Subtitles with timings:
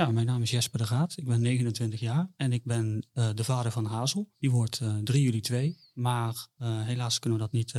[0.00, 1.16] Ja, mijn naam is Jesper de Raad.
[1.16, 4.30] Ik ben 29 jaar en ik ben de vader van Hazel.
[4.38, 7.74] Die wordt 3 juli 2, maar helaas kunnen we dat niet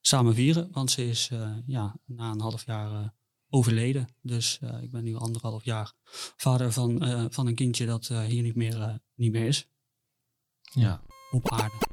[0.00, 1.30] samen vieren, want ze is
[1.66, 3.14] ja, na een half jaar
[3.48, 4.08] overleden.
[4.22, 5.92] Dus ik ben nu anderhalf jaar
[6.36, 7.02] vader van,
[7.32, 9.68] van een kindje dat hier niet meer, niet meer is.
[10.60, 11.02] Ja.
[11.30, 11.86] Op aarde.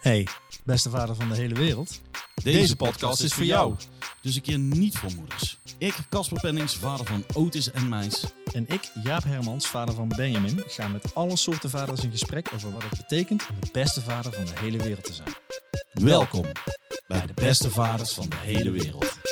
[0.00, 0.28] Hey,
[0.64, 2.00] beste vader van de hele wereld.
[2.42, 3.74] Deze, podcast, is voor jou.
[4.22, 5.58] Dus een keer niet voor moeders.
[5.78, 8.24] Ik, Casper Pennings, vader van Otis en Meis.
[8.52, 12.72] En ik, Jaap Hermans, vader van Benjamin, ga met alle soorten vaders in gesprek over
[12.72, 15.34] wat het betekent om de beste vader van de hele wereld te zijn.
[15.92, 16.44] Welkom
[17.06, 19.23] bij de beste vaders van de hele wereld.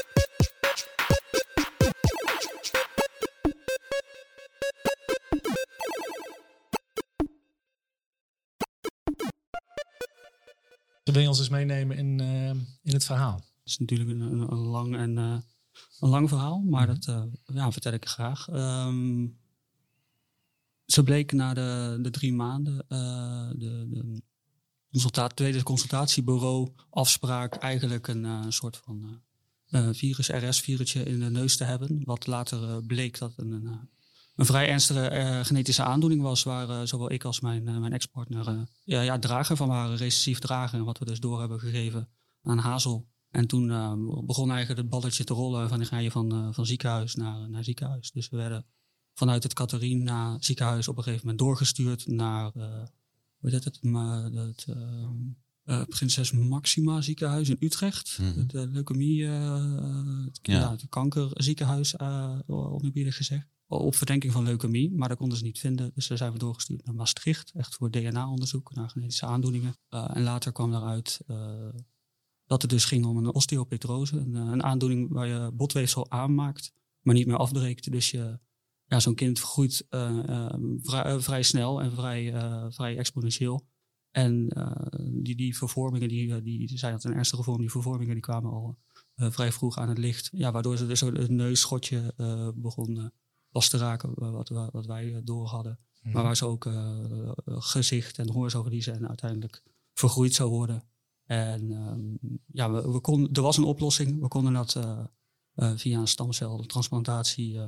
[11.13, 12.49] Wil je ons eens meenemen in, uh,
[12.83, 13.35] in het verhaal?
[13.35, 15.39] Het is natuurlijk een, een lang, en, uh,
[16.01, 16.95] een lang verhaal, maar mhm.
[16.95, 18.49] dat uh, ja, vertel ik graag.
[18.49, 19.41] Um,
[20.87, 22.85] ze bleek na de, de drie maanden
[23.59, 24.23] de, de
[24.91, 29.23] consultaat, tweede consultatiebureau afspraak eigenlijk een soort van
[29.93, 32.01] virus, RS-virusje in de neus te hebben.
[32.05, 33.89] Wat later bleek dat een
[34.43, 37.93] een vrij ernstige uh, genetische aandoening was, waar uh, zowel ik als mijn, uh, mijn
[37.93, 42.09] ex-partner ja, ja, drager van waren, recessief drager, wat we dus door hebben gegeven
[42.43, 43.11] aan Hazel.
[43.31, 43.67] En toen
[44.27, 48.11] begon eigenlijk het balletje te rollen van ga je van, van ziekenhuis naar, naar ziekenhuis.
[48.11, 48.67] Dus we werden
[49.13, 52.53] vanuit het Catharina ziekenhuis op een gegeven moment doorgestuurd naar,
[53.39, 53.79] hoe heet het,
[54.35, 54.67] het
[55.65, 58.19] uh, Prinses Maxima ziekenhuis in Utrecht.
[58.21, 58.47] Mm -hmm.
[58.47, 60.59] De leukemie, uh, ja.
[60.59, 60.71] ja.
[60.71, 65.91] het kankerziekenhuis, uh, oneerbiedig gezegd op verdenking van leukemie, maar dat konden ze niet vinden.
[65.95, 69.77] Dus daar zijn we doorgestuurd naar Maastricht, echt voor DNA-onderzoek naar genetische aandoeningen.
[69.91, 71.69] Uh, en later kwam daaruit uh,
[72.45, 76.73] dat het dus ging om een osteopetrose, een, eh, een, aandoening waar je botweefsel aanmaakt,
[77.01, 77.91] maar niet meer afbreekt.
[77.91, 78.39] Dus je,
[78.85, 79.87] ja, zo'n kind groeit
[80.83, 82.33] vrij, vrij, snel en vrij,
[82.71, 83.67] vrij exponentieel.
[84.11, 84.49] En
[85.23, 88.79] die, die vervormingen, die, die zijn dat een ernstige vorm, die vervormingen die kwamen al
[89.15, 90.29] vrij vroeg aan het licht.
[90.33, 92.15] Ja, waardoor ze dus een neusschotje
[92.57, 93.13] begon
[93.53, 95.79] was te raken wat, wat wij eh, door hadden.
[96.03, 96.23] Maar mhm.
[96.23, 100.83] waar ze ook uh, gezicht en hoorzoogdiezen en uiteindelijk vergroeid zou worden.
[101.25, 104.21] En um, ja, we, we kon, er was een oplossing.
[104.21, 104.79] We konden dat
[105.55, 107.61] via een stamceltransplantatie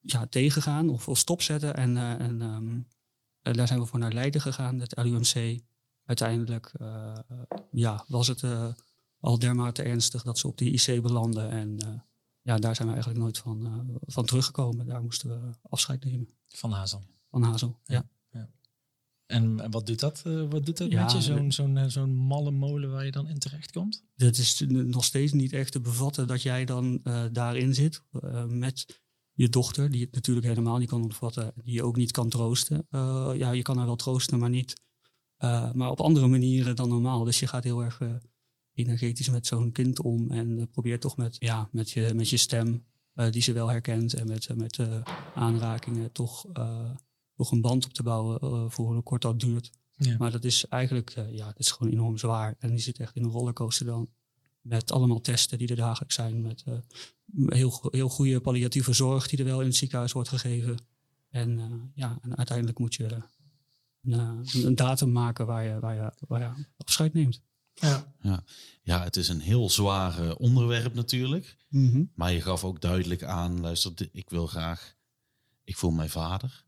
[0.00, 1.74] ja, tegengaan of, of stopzetten.
[1.74, 2.86] En, en um,
[3.42, 5.60] daar zijn we voor naar Leiden gegaan, het LUMC.
[6.04, 6.72] Uiteindelijk
[7.70, 8.42] ja, was het
[9.20, 11.50] al dermate ernstig dat ze op die IC belanden.
[11.50, 11.78] En
[12.46, 14.86] ja, daar zijn we eigenlijk nooit van, uh, van teruggekomen.
[14.86, 16.28] Daar moesten we afscheid nemen.
[16.46, 17.02] Van Hazel?
[17.30, 18.08] Van Hazel, ja.
[18.30, 18.48] ja.
[19.26, 22.16] En wat doet dat, uh, wat doet dat ja, met je, zo'n zo'n uh, zo'n
[22.16, 24.04] malle molen waar je dan in terecht komt?
[24.16, 27.00] Dat is nog steeds niet echt te bevatten dat jij dan
[27.32, 28.02] daarin zit
[28.48, 29.00] met
[29.32, 32.86] je dochter, die het natuurlijk helemaal niet kan ontvatten, die je ook niet kan troosten.
[33.36, 34.80] ja, je kan haar wel troosten, maar niet
[35.72, 37.24] maar op andere manieren dan normaal.
[37.24, 38.00] Dus je gaat heel erg
[38.76, 42.36] energetisch met zo'n kind om en uh, probeer toch met, ja, met, je, met je
[42.36, 44.78] stem, uh, die ze wel herkent, en met, uh, met
[45.34, 46.46] aanrakingen toch,
[47.34, 49.70] toch een band op te bouwen voor hoe kort dat duurt.
[49.96, 50.16] Ja.
[50.18, 52.56] Maar dat is eigenlijk, ja, dat is gewoon enorm zwaar.
[52.58, 54.08] En die zit echt in een rollercoaster dan.
[54.60, 56.40] Met allemaal testen die er dagelijks zijn.
[56.40, 56.64] Met
[57.46, 60.78] heel, heel goede palliatieve zorg die er wel in het ziekenhuis wordt gegeven.
[61.30, 61.60] En,
[61.94, 63.22] ja, en uiteindelijk moet je
[64.02, 67.40] een, een datum maken waar je, waar, je, waar je afscheid neemt.
[67.80, 68.14] Ja.
[68.20, 68.44] Ja.
[68.82, 71.56] ja, het is een heel zwaar onderwerp natuurlijk.
[71.68, 72.04] Mhm.
[72.14, 74.94] Maar je gaf ook duidelijk aan, luister, ik wil graag,
[75.64, 76.64] ik voel mijn vader.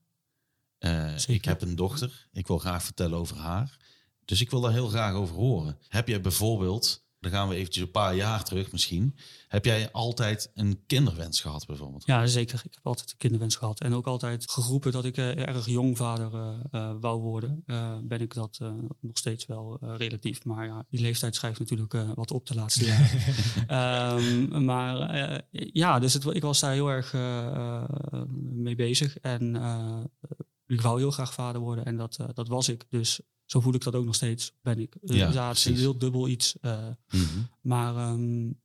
[0.79, 3.77] Uh, ik heb een dochter, ik wil graag vertellen over haar.
[4.25, 5.79] Dus ik wil daar heel graag over horen.
[5.89, 9.17] Heb jij bijvoorbeeld dan gaan we eventjes een paar jaar terug misschien.
[9.49, 12.07] Heb jij altijd een kinderwens gehad bijvoorbeeld?
[12.07, 12.63] Ja, zeker.
[12.65, 13.81] Ik heb altijd een kinderwens gehad.
[13.81, 16.33] En ook altijd geroepen dat ik uh, erg jong vader
[16.73, 17.65] uh, wou worden.
[18.03, 18.59] ben ik dat
[19.01, 20.45] nog steeds wel relatief.
[20.45, 22.85] Maar ja, die leeftijd schrijft natuurlijk wat op de laatste
[23.67, 24.25] jaren.
[24.25, 27.13] um, maar ja, dus het, ik was daar heel erg
[28.53, 29.19] mee bezig.
[29.19, 29.57] En
[30.69, 31.85] ik wou heel graag vader worden.
[31.85, 32.85] En dat, dat was ik.
[32.89, 34.97] Dus zo voel ik dat ook nog steeds, ben ik.
[35.03, 36.57] Ja, dus ja het is een heel dubbel iets.
[36.63, 36.87] Uh,
[37.61, 38.61] Maar um,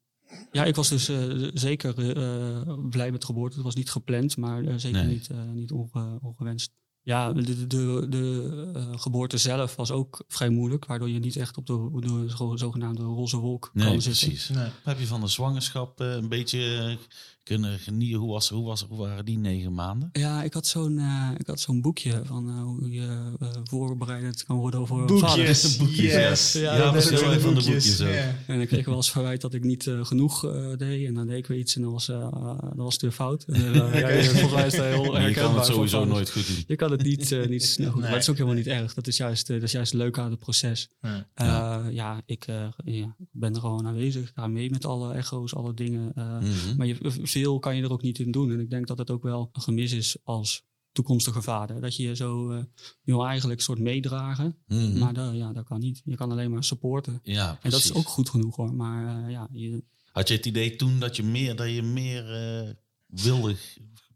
[0.52, 3.56] ja, ik was dus uh, zeker uh, blij met de geboorte.
[3.56, 6.72] Het was niet gepland, maar zeker niet, niet onge ongewenst.
[7.06, 11.58] Ja, de, de, de uh, geboorte zelf was ook vrij moeilijk, waardoor je niet echt
[11.58, 14.28] op de, de zogenaamde roze wolk nee, kan zitten.
[14.28, 14.50] Precies.
[14.50, 14.70] Nee.
[14.84, 16.98] Heb je van de zwangerschap uh, een beetje
[17.44, 18.19] kunnen genieten.
[18.19, 20.10] Hoe, was, hoe, was, hoe waren die negen maanden?
[20.12, 24.44] Ja, ik had zo'n uh, ik had zo'n boekje van uh, hoe je uh, voorbereid
[24.44, 25.78] kan worden over boekjes.
[25.78, 26.13] boekjes.
[26.13, 26.54] Yes.
[26.54, 27.98] Ja, ja dat heel van de boekjes.
[27.98, 28.34] Yeah.
[28.48, 30.42] En ik kreeg wel eens verwijt dat ik niet genoeg
[30.78, 31.07] deed.
[31.07, 33.44] En dan deed ik weer iets en dan was, dan was het weer fout.
[33.44, 36.63] En, ja, volgens mij is heel Je kan het sowieso nooit goed doen.
[36.68, 38.04] Je kan het niet, niet snel goed nee.
[38.04, 38.94] Maar het is ook helemaal niet erg.
[38.94, 40.90] Dat is juist, dat is juist leuk aan het proces.
[41.36, 42.45] Ja, ja ik
[42.86, 44.30] ja, ben er gewoon aanwezig.
[44.30, 46.12] Ik ga mee met alle echo's, alle dingen.
[46.16, 46.78] Mm -hmm.
[46.78, 46.98] Maar je
[47.33, 48.51] veel kan je er ook niet in doen.
[48.51, 51.81] En ik denk dat het ook wel een gemis is als toekomstige vader.
[51.81, 52.63] Dat je je zo uh,
[53.03, 54.57] wil eigenlijk soort meedragen.
[54.68, 54.97] Mhm.
[54.97, 56.01] Maar dat, ja, dat kan niet.
[56.06, 57.19] Je kan alleen maar supporten.
[57.24, 58.74] Ja, en dat is ook goed genoeg hoor.
[58.74, 62.24] Maar uh, ja, je, Had je het idee toen dat je meer, dat je meer
[62.63, 62.69] uh,
[63.07, 63.56] wilde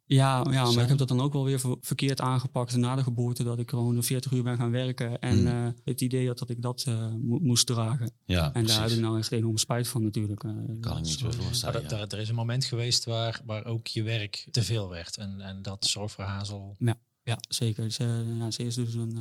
[0.07, 3.44] ja, ja maar ik heb dat dan ook wel weer verkeerd aangepakt na de geboorte.
[3.44, 5.19] Dat ik gewoon 40 uur ben gaan werken.
[5.19, 5.48] En mm.
[5.48, 8.12] uh, het idee had dat ik dat uh, mo moest dragen.
[8.25, 8.74] Ja, en precies.
[8.74, 10.44] daar heb ik nou echt enorm spijt van natuurlijk.
[10.44, 11.81] Uh, kan ik niet zo voorstellen.
[11.81, 11.89] Ja.
[11.89, 15.18] Er, er, is een moment geweest waar, waar ook je werk te veel werd.
[15.18, 16.75] En, en dat zorgt voor Hazel.
[16.80, 17.92] Ja, ja zeker.
[17.92, 19.18] Ze, ja, ze is dus een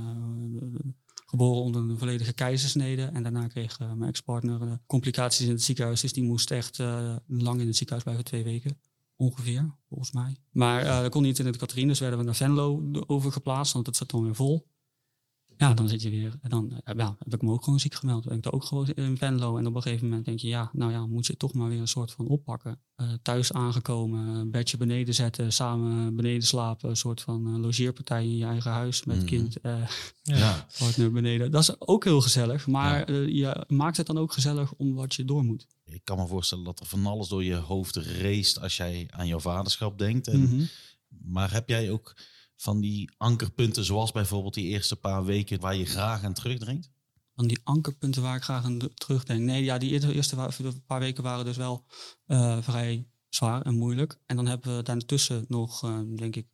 [1.27, 3.03] geboren onder een volledige keizersnede.
[3.03, 6.01] En daarna kreeg uh, mijn ex-partner complicaties in het ziekenhuis.
[6.01, 8.79] Dus die moest echt uh, lang in het ziekenhuis blijven, twee weken
[9.17, 10.37] ongeveer, volgens mij.
[10.51, 13.87] Maar uh, dat kon niet in het Catharine, dus werden we naar Venlo overgeplaatst, want
[13.87, 14.67] het zat dan weer vol.
[15.59, 16.39] Ja, dan zit je weer.
[16.43, 18.25] En dan eh, ja, heb ik me ook gewoon ziek gemeld.
[18.25, 19.57] Ben ik er ook gewoon in Venlo.
[19.57, 21.81] En op een gegeven moment denk je, ja, nou ja, moet je toch maar weer
[21.81, 22.81] een soort van oppakken.
[22.97, 26.91] Uh, thuis aangekomen, bedje beneden zetten, samen beneden slapen.
[26.91, 29.27] Een soort van uh, logeerpartij in je eigen huis met mm.
[29.27, 29.89] kind, uh,
[30.23, 30.67] ja.
[30.79, 31.51] partner beneden.
[31.51, 32.67] Dat is ook heel gezellig.
[32.67, 33.27] Maar ja.
[33.27, 35.67] je maakt het dan ook gezellig om wat je door moet.
[35.91, 39.27] Ik kan me voorstellen dat er van alles door je hoofd race als jij aan
[39.27, 40.29] jouw vaderschap denkt.
[40.29, 40.69] En, mm -hmm.
[41.09, 42.17] Maar heb jij ook
[42.57, 46.91] van die ankerpunten, zoals bijvoorbeeld die eerste paar weken waar je graag aan terugdenkt?
[47.35, 49.41] Van die ankerpunten waar ik graag aan terugdenk.
[49.41, 50.37] Nee, ja, die eerste
[50.87, 51.85] paar weken waren dus wel
[52.27, 54.19] uh, vrij zwaar en moeilijk.
[54.27, 56.47] En dan hebben we daartussen nog, uh, denk ik,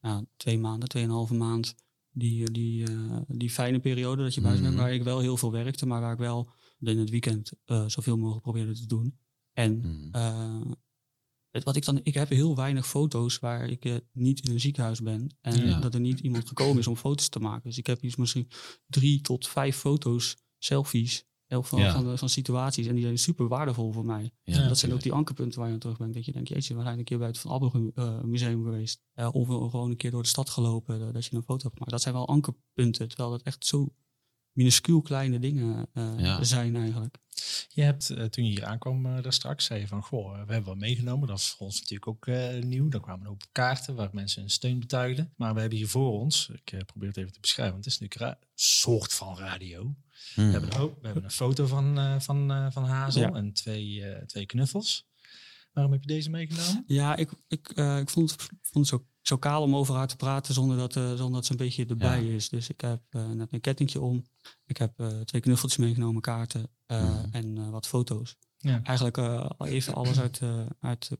[0.00, 1.74] ja, twee maanden, tweeënhalve maand.
[2.12, 4.76] Die, die, uh, die fijne periode dat je buiten mm -hmm.
[4.76, 7.52] bent, waar ik wel heel veel werkte, maar waar ik wel in het weekend
[7.86, 9.18] zoveel mogelijk probeerde te doen.
[9.52, 10.74] En mm -hmm
[11.50, 15.00] wat ik dan, ik heb heel weinig foto's waar ik uh, niet in een ziekenhuis
[15.02, 15.36] ben.
[15.40, 15.80] En ja.
[15.80, 17.68] dat er niet iemand gekomen is om foto's te maken.
[17.68, 18.48] Dus ik heb hier misschien
[18.86, 21.28] drie tot vijf foto's, selfies.
[21.52, 21.92] Van, ja.
[21.92, 22.86] van, van, situaties.
[22.86, 24.32] En die zijn super waardevol voor mij.
[24.42, 26.14] Ja, dat zijn ook die ankerpunten waar je aan terug bent.
[26.14, 29.02] Dat je denkt, jeetje, we zijn een keer bij het Van Abel uh, museum geweest.
[29.14, 31.12] Uh, of gewoon een keer door de stad gelopen.
[31.12, 31.90] dat je een foto hebt gemaakt.
[31.90, 33.08] Dat zijn wel ankerpunten.
[33.08, 33.92] Terwijl dat echt zo
[34.52, 35.88] minuscuul kleine dingen
[36.40, 37.18] zijn eigenlijk.
[37.68, 40.52] Je hebt, uh, toen je hier aankwam uh, daar straks, zei je van, goh, we
[40.52, 41.28] hebben wat meegenomen.
[41.28, 42.88] Dat is voor ons natuurlijk ook uh, nieuw.
[42.88, 45.32] Dan kwamen ook kaarten waar mensen hun steun betuigden.
[45.36, 48.00] Maar we hebben hier voor ons, ik probeer het even te beschrijven, want het is
[48.00, 49.94] natuurlijk een soort van radio.
[50.34, 50.46] Hmm.
[50.46, 53.32] We, hebben ook, we hebben een foto van, van, van Hazel ja.
[53.32, 55.08] en twee, twee knuffels.
[55.72, 56.84] Waarom heb je deze meegenomen?
[56.86, 60.54] Ja, ik, ik, ik vond, vond het zo zo kaal om over haar te praten
[60.54, 62.34] zonder dat, uh, zonder dat ze een beetje erbij ja.
[62.34, 62.48] is.
[62.48, 64.24] Dus ik heb uh, net een kettingje om.
[64.66, 67.28] Ik heb uh, twee knuffeltjes meegenomen, kaarten mm.
[67.30, 68.36] en wat foto's.
[68.58, 68.80] Ja.
[68.82, 69.16] Eigenlijk
[69.58, 70.40] even alles uit,
[70.80, 71.10] uit,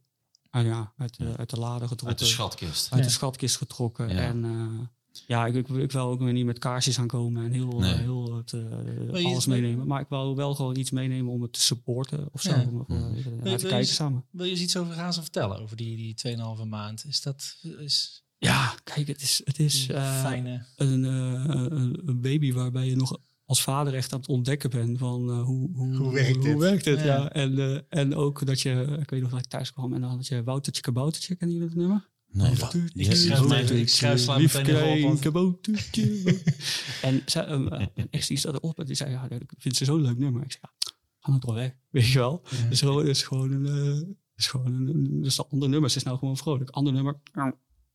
[0.51, 2.09] ja, uit, uit de lade getrokken.
[2.09, 2.93] Uit de schatkist.
[2.93, 4.09] Uit de schatkist getrokken.
[4.09, 4.91] En
[5.27, 7.95] ja, ik, ik, ik, wil ook weer niet met kaarsjes aankomen en heel, nee.
[7.95, 9.87] heel het, uh, alles meenemen.
[9.87, 12.51] Maar ik wil wel gewoon iets meenemen om het te supporten of zo.
[12.51, 12.69] Ja.
[12.71, 14.25] Om uh, te kijken je, samen.
[14.31, 15.61] Wil je eens iets over gaan vertellen?
[15.61, 17.05] Over die, die 2,5 maand?
[17.09, 17.57] Is dat...
[17.79, 18.25] Is...
[18.39, 20.65] Ja, kijk, het is, het is uh, Fijne.
[20.77, 25.31] Een, een, een, baby waarbij je nog als vader echt aan het ontdekken bent van
[25.31, 26.59] hoe, hoe, hoe, werkt, hoe het?
[26.59, 26.99] werkt het.
[26.99, 27.05] Ja.
[27.05, 27.33] ja.
[27.33, 30.27] En, en ook dat je, ik weet nog dat ik thuis kwam en dan had
[30.27, 32.10] je Woutertje Kaboutertje, ken je dat nummer?
[32.33, 36.41] Nee, dat, ik schrijf, mij, ik schrijf slaan meteen kaboutertje.
[37.03, 39.85] en zij, um, uh, ik zie dat erop en die zei, ja, ik vind ze
[39.85, 40.43] zo'n leuk nummer.
[40.43, 42.43] Ik zei, ja, ga het toch weg, weet je wel.
[42.51, 42.69] Ja.
[42.69, 46.03] Dus het is gewoon een, uh, is gewoon een, dus dat andere nummer, ze is
[46.03, 46.71] nou gewoon vrolijk.
[46.71, 47.55] Ander nummer, ja,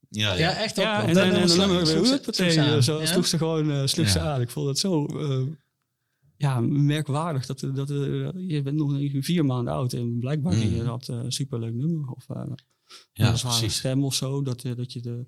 [0.09, 0.33] ja.
[0.33, 3.05] ja echt ja, en, en, en, dan nummer weer, zo ja?
[3.05, 4.41] sloeg ze gewoon, uh, sloeg ze aan.
[4.41, 5.07] Ik vond het zo...
[5.07, 5.47] Uh,
[6.37, 7.45] ja, merkwaardig.
[7.45, 10.59] Dat, dat, uh, je bent nog vier maanden oud en blijkbaar mm.
[10.59, 12.09] je dat uh, superleuk nummer.
[12.09, 12.43] Of, uh,
[13.13, 14.41] ja, een zware stem of zo.
[14.41, 15.27] Dat, dat je de.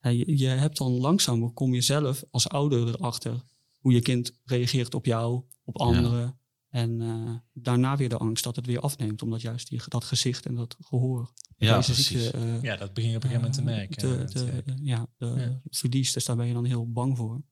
[0.00, 3.44] Ja, je, je, hebt dan langzaam, kom je zelf als ouder erachter
[3.78, 6.20] hoe je kind reageert op jou, op anderen.
[6.20, 6.38] Ja.
[6.68, 10.46] En uh, daarna weer de angst dat het weer afneemt, omdat juist die, dat gezicht
[10.46, 11.32] en dat gehoor.
[11.58, 12.06] Ja, precies.
[12.06, 13.96] Ziekte, uh, ja, dat begin je op een gegeven moment te merken.
[13.96, 15.60] Te, te, ja, de, ja.
[15.70, 17.42] verlies, dus daar ben je dan heel bang voor.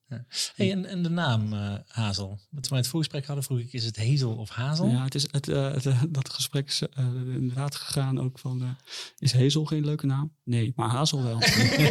[0.55, 2.39] Hey, en, en de naam uh, Hazel.
[2.51, 4.89] Toen wij het voorgesprek hadden, vroeg ik, is het Hazel of Hazel?
[4.89, 8.77] Ja, het is het, uh, het dat gesprek is uh, inderdaad gegaan ook van,
[9.19, 10.33] is Hazel geen leuke naam?
[10.45, 11.41] Nee, maar Hazel wel.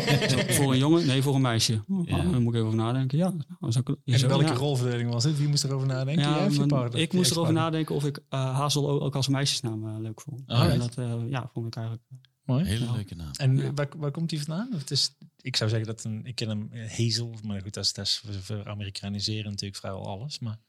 [0.57, 1.05] voor een jongen?
[1.07, 1.83] Nee, voor een meisje.
[1.87, 2.17] Oh, ja.
[2.17, 3.17] Dan moet ik even over nadenken.
[3.17, 3.33] Ja,
[3.69, 4.53] ik, en welke ja.
[4.53, 5.37] rolverdeling was het?
[5.37, 6.23] Wie moest erover nadenken?
[6.23, 10.41] Ja, man, ik moest erover nadenken of ik Hazel ook, ook, als meisjesnaam leuk vond.
[10.47, 10.95] Oh, en dat
[11.29, 12.03] ja, vond ik eigenlijk...
[12.45, 12.65] Mooi.
[12.65, 13.31] Hele leuke naam.
[13.31, 14.73] En waar, waar komt hij vandaan?
[14.73, 17.93] Het is, ik zou zeggen dat een, ik ken hem Hazel, maar goed, dat is,
[17.93, 20.39] dat is voor Amerikaniseren natuurlijk vrijwel alles.
[20.39, 20.59] Maar...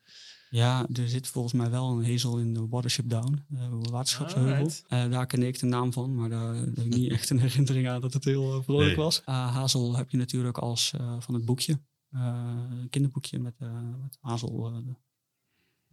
[0.51, 4.67] Ja, er zit volgens mij wel een hazel in de Watership Down, de waterschapsheuvel.
[4.67, 7.89] Uh, daar ken ik de naam van, maar daar heb ik niet echt een herinnering
[7.89, 9.23] aan dat het heel uh, vrolijk was.
[9.27, 13.59] Uh, hazel heb je natuurlijk als van het boekje, een kinderboekje met,
[14.03, 14.73] met hazel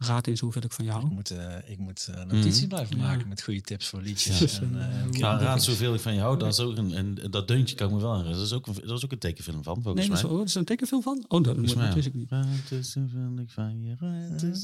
[0.06, 1.06] raad eens hoeveel ik van jou.
[1.06, 2.68] Ik moet, uh, ik moet uh, notities mm.
[2.68, 4.60] blijven maken met goede tips voor liedjes.
[4.60, 6.38] En, uh, ja, raad zoveel ik van jou.
[6.38, 8.38] Dat is ook een, en dat deuntje kan ik me wel herinneren.
[8.38, 10.22] Dat is ook een, dat is ook een tekenfilm van, volgens nee, mij.
[10.22, 11.24] Nee, dat is een tekenfilm van?
[11.28, 12.30] Oh, dat, dat, dat wist ik niet.
[12.30, 14.62] Raad is zoveel ik van je, raad is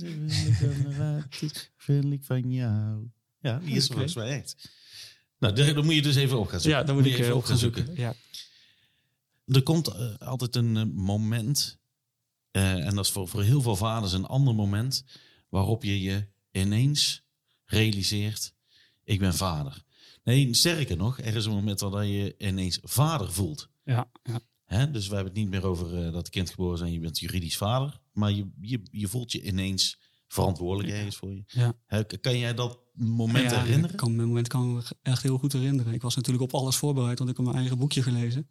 [1.76, 3.10] zoveel ik van jou.
[3.40, 3.96] Ja, die is okay.
[3.96, 4.70] volgens mij echt.
[5.38, 6.80] Nou, dan moet je dus even op gaan zoeken.
[6.80, 7.86] Ja, dan moet, moet ik even op gaan zoeken.
[7.86, 8.02] zoeken.
[8.02, 8.14] Ja.
[9.46, 11.78] Er komt uh, altijd een uh, moment,
[12.52, 15.04] uh, en dat is voor, voor heel veel vaders een ander moment,
[15.48, 17.22] waarop je je ineens
[17.64, 18.54] realiseert,
[19.04, 19.82] ik ben vader.
[20.24, 23.68] Nee, sterker nog, er is een moment dat je ineens vader voelt.
[23.84, 24.10] Ja,
[24.66, 24.86] ja.
[24.86, 27.18] Dus we hebben het niet meer over uh, dat kind geboren is en je bent
[27.18, 28.00] juridisch vader.
[28.12, 31.42] Maar je, je, je voelt je ineens verantwoordelijk ergens voor je.
[31.46, 32.02] Ja.
[32.20, 33.90] Kan jij dat moment ja, herinneren?
[33.90, 35.94] Ik kan mijn moment kan me echt heel goed herinneren.
[35.94, 38.48] Ik was natuurlijk op alles voorbereid, want ik heb mijn eigen boekje gelezen.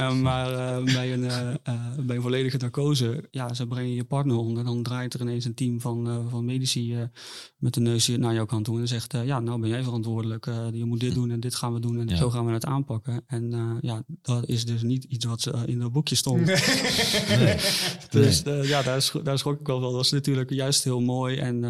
[0.00, 1.54] um, maar uh, bij, een, uh,
[2.00, 4.64] bij een volledige narcose, ja, ze brengen je partner onder.
[4.64, 7.08] Dan draait er ineens een team van, van medici
[7.56, 8.80] met de neus naar jouw kant toe.
[8.80, 10.44] En zegt, ja, nou ben jij verantwoordelijk.
[10.72, 13.24] je moet dit doen en dit gaan we doen en zo gaan we het aanpakken.
[13.26, 16.44] En ja, dat is dus niet iets wat ze in dat boekje stond.
[16.46, 17.56] Nee.
[18.10, 19.92] Dus ja, daar, daar schrok ik wel wel.
[19.92, 21.64] Dat is natuurlijk juist heel mooi en,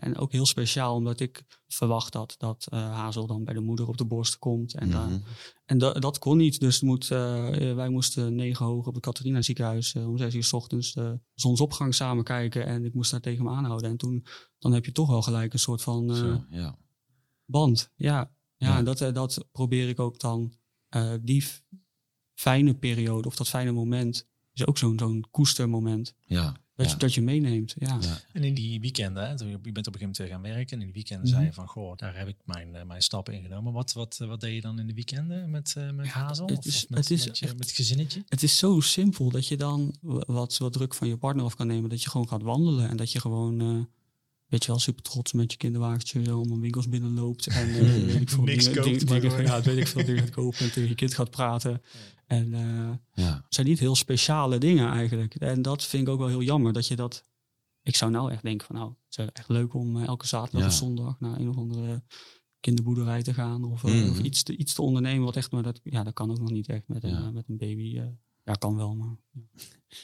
[0.00, 3.88] en ook heel speciaal, omdat ik verwacht had dat uh, Hazel dan bij de moeder
[3.88, 4.74] op de borst komt.
[4.74, 5.22] En, mm
[5.64, 6.60] en dat kon niet.
[6.60, 10.52] Dus moet, uh, wij moesten negen hoog op het Catharina ziekenhuis om zes uur s
[10.52, 12.66] ochtends de zonsopgang samen kijken.
[12.66, 13.90] En ik moest daar tegen me aanhouden.
[13.90, 14.26] En toen
[14.58, 16.78] dan heb je toch wel gelijk een soort van Zo, ja.
[17.44, 17.90] band.
[17.94, 18.76] Ja, ja, ja.
[18.76, 20.52] En dat, dat probeer ik ook dan
[21.20, 21.44] die
[22.34, 26.14] fijne periode of dat fijne moment is ook zo'n zo'n koestermoment.
[26.20, 26.56] Ja.
[26.74, 27.98] Dat, je, dat je meeneemt, ja.
[28.32, 30.76] En in die weekenden, hè, je bent op een gegeven moment gaan werken.
[30.76, 33.02] En in die weekenden mm zei je van, goh, daar heb ik mijn, uh, mijn
[33.02, 33.72] stappen in genomen.
[33.72, 36.46] Wat, wat, wat deed je dan in de weekenden met, uh, met Hazel?
[36.46, 38.22] Het is, met, het is met, je, met het gezinnetje?
[38.28, 39.94] Het is zo simpel dat je dan
[40.26, 41.90] wat, wat druk van je partner af kan nemen.
[41.90, 43.88] Dat je gewoon gaat wandelen en dat je gewoon...
[44.52, 47.46] Weet je wel, super trots met je kinderwagentje zo om winkels binnenloopt.
[47.46, 50.30] En uh, weet ik veel, Niks dingen, koopt, dingen, ja, weet ik veel dingen gaat
[50.30, 51.82] kopen en tegen je kind gaat praten.
[52.26, 53.46] En uh, ja.
[53.48, 55.34] zijn niet heel speciale dingen eigenlijk.
[55.34, 57.24] En dat vind ik ook wel heel jammer dat je dat
[57.82, 60.68] ik zou nou echt denken van nou, het is echt leuk om uh, elke zaterdag
[60.68, 62.02] of zondag naar een of andere
[62.60, 63.64] kinderboerderij te gaan.
[63.64, 64.10] Of, uh, mm.
[64.10, 66.50] of iets, te, iets te ondernemen wat echt, maar dat, ja, dat kan ook nog
[66.50, 68.00] niet echt met, een, uh, met een baby.
[68.44, 69.16] Ja, kan wel, maar...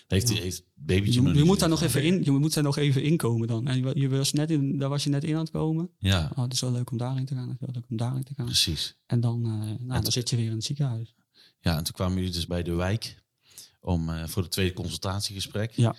[0.06, 2.76] Heeft, hij heeft babytje je, je moet daar nog even in, je moet daar nog
[2.76, 3.66] even inkomen dan.
[3.66, 5.90] En je, je was net in, daar was je net in aan het komen.
[5.98, 6.30] Ja.
[6.36, 7.48] Oh, het is wel leuk om daarin te gaan.
[7.48, 8.44] Het is wel leuk om daarin te gaan.
[8.44, 8.96] Precies.
[9.06, 9.40] En dan,
[9.86, 11.14] nou, dan zit je weer in het ziekenhuis.
[11.60, 13.22] Ja, en toen kwamen jullie dus bij de wijk
[13.80, 15.72] om voor het tweede consultatiegesprek.
[15.72, 15.94] Ja.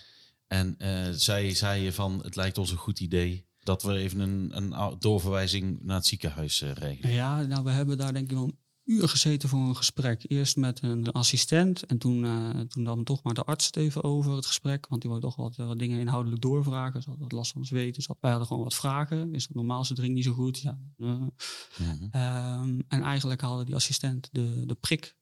[0.47, 4.19] En uh, zij zei je van, het lijkt ons een goed idee dat we even
[4.19, 7.11] een, een doorverwijzing naar het ziekenhuis regelen.
[7.11, 8.51] Ja, nou, we hebben daar denk ik wel
[8.89, 10.23] uur gezeten voor een gesprek.
[10.27, 14.03] Eerst met een assistent en toen, uh, toen dan toch maar de arts het even
[14.03, 14.87] over het gesprek.
[14.87, 17.01] Want die wou toch wat, wat dingen inhoudelijk doorvragen.
[17.01, 17.93] Ze had wat last van zweten.
[17.93, 19.33] Dus wij hadden gewoon wat vragen.
[19.33, 19.85] Is dat normaal?
[19.85, 20.59] Ze drinkt niet zo goed.
[20.59, 20.79] Ja.
[20.97, 21.31] Mm
[21.75, 22.03] -hmm.
[22.03, 25.17] um, en eigenlijk haalde die assistent de, de prik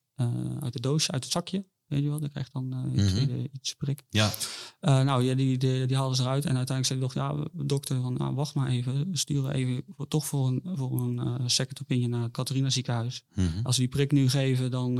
[0.59, 1.65] uit de doos, uit het zakje.
[1.87, 3.47] Weet je wel, dan krijgt dan uh, mm -hmm.
[3.51, 4.03] iets prik.
[4.09, 4.31] Ja.
[4.81, 6.45] Uh, nou, ja, die, die, die haalden ze eruit.
[6.45, 9.11] En uiteindelijk zei de dokter, ja, dokter, van, nou, wacht maar even.
[9.11, 12.69] We sturen even voor, toch voor een, voor een uh, second opinion naar het Catharina
[12.69, 13.23] ziekenhuis.
[13.33, 13.65] Mm -hmm.
[13.65, 14.95] Als we die prik nu geven, dan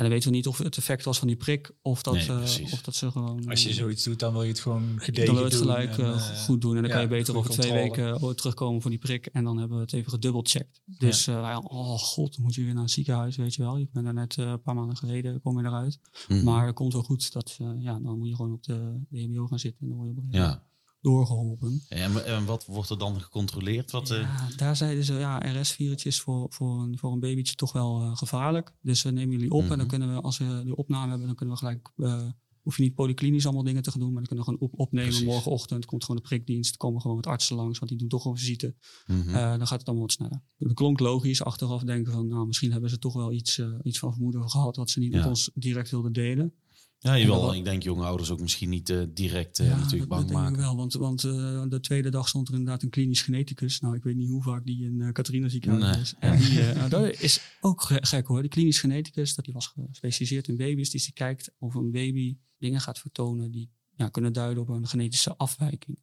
[0.00, 2.28] en dan weten we niet of het effect was van die prik of dat, nee,
[2.28, 3.48] uh, of dat ze gewoon.
[3.48, 5.60] Als je uh, zoiets doet, dan wil je het gewoon gedegen Dan wil je het
[5.60, 6.76] gelijk en, uh, goed doen.
[6.76, 9.26] En dan ja, kan je beter over twee weken terugkomen voor die prik.
[9.26, 10.80] En dan hebben we het even gedubbelcheckt.
[10.84, 11.58] Dus ja.
[11.58, 13.76] oh god, dan moet je weer naar het ziekenhuis, weet je wel.
[13.76, 15.98] Je bent er net een paar maanden geleden, kom je eruit.
[16.28, 16.44] Mm -hmm.
[16.44, 17.32] Maar het komt wel goed.
[17.32, 19.80] Dat, ja, dan moet je gewoon op de, de EBO gaan zitten.
[19.82, 20.62] En dan word je ja
[21.00, 21.82] doorgeholpen.
[21.88, 23.90] En, en, wat wordt er dan gecontroleerd?
[23.90, 24.56] Wat, ja, uh...
[24.56, 28.74] daar zeiden ze, ja, RS-virus voor, voor, een, voor een babytje toch wel uh, gevaarlijk.
[28.80, 29.72] Dus we nemen jullie op mm -hmm.
[29.72, 29.96] en dan mhm.
[29.96, 32.22] kunnen we, als we de opname hebben, dan kunnen we gelijk, uh,
[32.62, 34.78] hoef je niet polyklinisch allemaal dingen te gaan doen, maar dan kunnen we gewoon op,
[34.78, 35.26] opnemen Precies.
[35.26, 35.84] morgenochtend.
[35.84, 38.74] Komt gewoon de prikdienst, komen gewoon met artsen langs, want die doen toch gewoon visite.
[39.06, 39.32] Mm -hmm.
[39.32, 40.42] dan gaat het allemaal wat sneller.
[40.58, 44.12] Dat klonk logisch, achteraf denken van, nou, misschien hebben ze toch wel iets, iets van
[44.12, 45.18] vermoeden gehad wat ze niet ja.
[45.18, 46.54] met ons direct wilden delen.
[47.02, 47.54] Ja, jawel.
[47.54, 50.52] Ik denk jonge ouders ook misschien niet uh, direct uh, ja, natuurlijk bang dat maken.
[50.52, 53.80] Denk ik wel, want, want uh, de tweede dag stond er inderdaad een klinisch geneticus.
[53.80, 56.00] Nou, ik weet niet hoe vaak die in Catharina ziekenhuis nee.
[56.00, 56.14] is.
[56.18, 58.40] En die, nou, dat is ook gek hoor.
[58.40, 60.90] Die klinisch geneticus, dat die was gespecialiseerd in baby's.
[60.90, 64.86] Dus die kijkt of een baby dingen gaat vertonen die ja, kunnen duiden op een
[64.86, 65.98] genetische afwijking.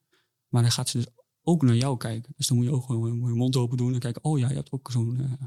[0.47, 1.07] Maar dan gaat ze dus
[1.41, 2.33] ook naar jou kijken.
[2.35, 4.23] Dus dan moet je ook gewoon je mond open doen en kijken.
[4.23, 5.37] Oh ja, je hebt ook zo'n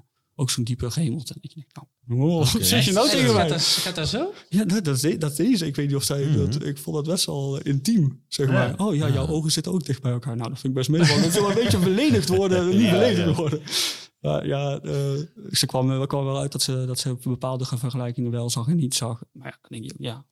[0.40, 1.36] ook zo'n diepe gehemelte.
[1.40, 2.64] Ik denk, nou, oh, okay.
[2.64, 3.58] zeg je nou tegen mij?
[3.58, 4.32] Gaat dat, zo?
[4.48, 5.66] Ja, dat, dat, dat deed ze.
[5.66, 6.32] Ik weet niet of zij...
[6.32, 6.68] dat, mhm.
[6.68, 8.78] ik vond dat best wel eh, intiem, zeg maar.
[8.78, 10.36] Oh ja, jouw ogen zitten ook dicht bij elkaar.
[10.36, 11.22] Nou, dat vind ik best meevallen.
[11.22, 13.60] Dat wil een beetje beledigd worden, niet beledigd worden.
[14.20, 14.92] Maar ja, uh,
[15.50, 18.94] ze kwam, kwam wel uit dat ze, dat ze bepaalde vergelijkingen wel zag en niet
[18.94, 19.22] zag.
[19.32, 20.26] Maar ja, dan denk je, ja,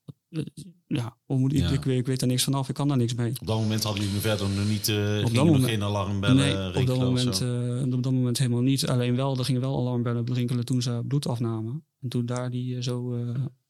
[0.87, 3.15] ja, hoe moet ik, ik, weet, ik weet er niks vanaf, ik kan daar niks
[3.15, 3.31] mee.
[3.41, 6.81] Op dat moment hadden jullie verder nog niet, uh, op dat moment, geen alarmbellen nee,
[6.81, 8.87] op dat, moment, uh, op dat moment helemaal niet.
[8.87, 11.85] Alleen wel, er gingen wel alarmbellen rinkelen toen ze bloed afnamen.
[12.01, 13.19] En toen daar die uh, zo,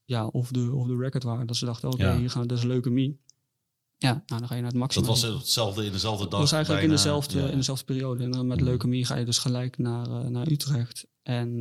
[0.05, 2.19] ja, of de, of de record waren, dat ze dachten, oké, okay, ja.
[2.19, 3.21] hier gaan, dat is leukemie.
[3.97, 5.09] Ja, nou dan ga je naar het maximum.
[5.09, 6.31] Dat was hetzelfde in dezelfde dag?
[6.31, 7.49] Dat was eigenlijk in, dezelfde, ja.
[7.49, 8.25] in dezelfde periode.
[8.25, 8.65] En dan met mm.
[8.65, 11.07] leukemie ga je dus gelijk naar, naar Utrecht.
[11.23, 11.59] En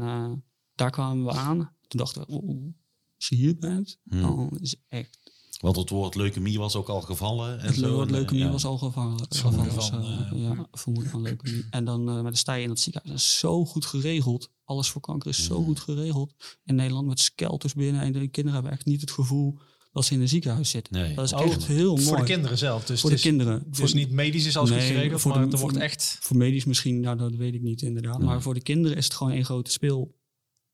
[0.75, 1.75] daar kwamen we aan.
[1.87, 2.73] Toen dachten we, oh,
[3.17, 4.21] je hier bent, mm.
[4.21, 5.17] dan is echt
[5.59, 7.59] want het woord leukemie was ook al gevallen.
[7.59, 7.93] En het zo.
[7.93, 8.51] woord leukemie ja.
[8.51, 9.25] was al gevallen.
[9.29, 11.65] Vermoeden van, uh, ja, vermoeden van leukemie.
[11.69, 13.13] En dan uh, met de sta je in het ziekenhuis.
[13.13, 14.49] Dat is zo goed geregeld.
[14.63, 16.33] Alles voor kanker is zo goed geregeld.
[16.63, 18.01] In Nederland met skelters binnen.
[18.01, 19.59] En de kinderen hebben echt niet het gevoel
[19.91, 20.93] dat ze in een ziekenhuis zitten.
[20.93, 21.15] Nee.
[21.15, 22.07] Dat is oh, echt heel mooi.
[22.07, 22.85] Voor de kinderen zelf.
[22.85, 23.63] Dus voor de kinderen.
[23.69, 26.17] Dus niet medisch is nee, goed geregeld, voor maar de, het wordt echt...
[26.21, 28.21] Voor medisch misschien, nou, dat weet ik niet inderdaad.
[28.21, 29.71] Maar voor de kinderen is het gewoon één grote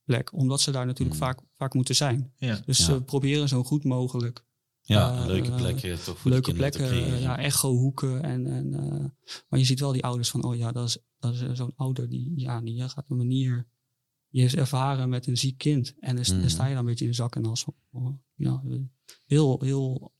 [0.03, 0.33] speelplek.
[0.33, 2.33] Omdat ze daar natuurlijk vaak, vaak moeten zijn.
[2.38, 2.62] Ja.
[2.65, 4.43] Dus ze proberen zo goed mogelijk
[4.81, 8.24] ja, uh, leuke plekken toch voor Leuke plekken, ja, echohoeken.
[8.24, 11.33] En, en, uh, maar je ziet wel die ouders van, oh ja, dat is, dat
[11.33, 13.67] is zo'n ouder die, ja, die gaat op een manier,
[14.29, 15.93] die heeft ervaren met een ziek kind.
[16.00, 16.50] En dan, mm.
[16.50, 18.63] sta je dan een beetje in de zak en als, oh, ja,
[19.25, 20.12] heel, heel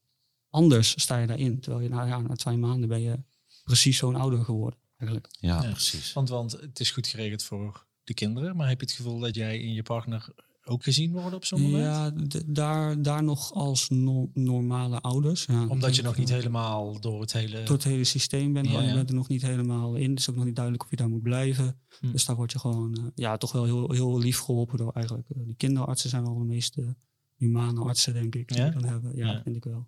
[0.50, 1.60] anders sta je daarin.
[1.60, 3.20] Terwijl je nou, ja, na twee maanden ben je
[3.64, 4.80] precies zo'n ouder geworden.
[4.98, 5.36] Eigenlijk.
[5.40, 6.14] Ja, ja, precies.
[6.14, 9.36] Want, want het is goed geregeld voor de kinderen, maar heb je het gevoel dat
[9.36, 10.34] jij in je partner
[10.66, 11.84] ook gezien worden op zo'n moment?
[11.84, 12.12] Ja,
[12.46, 13.90] daar, daar nog als
[14.34, 15.46] normale ouders.
[15.46, 17.64] Ja, Omdat je nog niet helemaal door het hele...
[17.64, 18.70] Door het hele systeem bent.
[18.70, 20.10] Ja, Je bent er nog niet helemaal in.
[20.10, 21.80] Het is ook nog niet duidelijk of je daar moet blijven.
[22.00, 22.12] Hm.
[22.12, 25.30] Dus daar word je gewoon uh, ja, toch wel heel, heel lief geholpen door eigenlijk.
[25.30, 26.96] Uh, die kinderartsen zijn wel de meeste
[27.36, 28.48] humane artsen, denk ik.
[28.48, 29.16] Die dan hebben.
[29.16, 29.88] Ja, vind ik wel.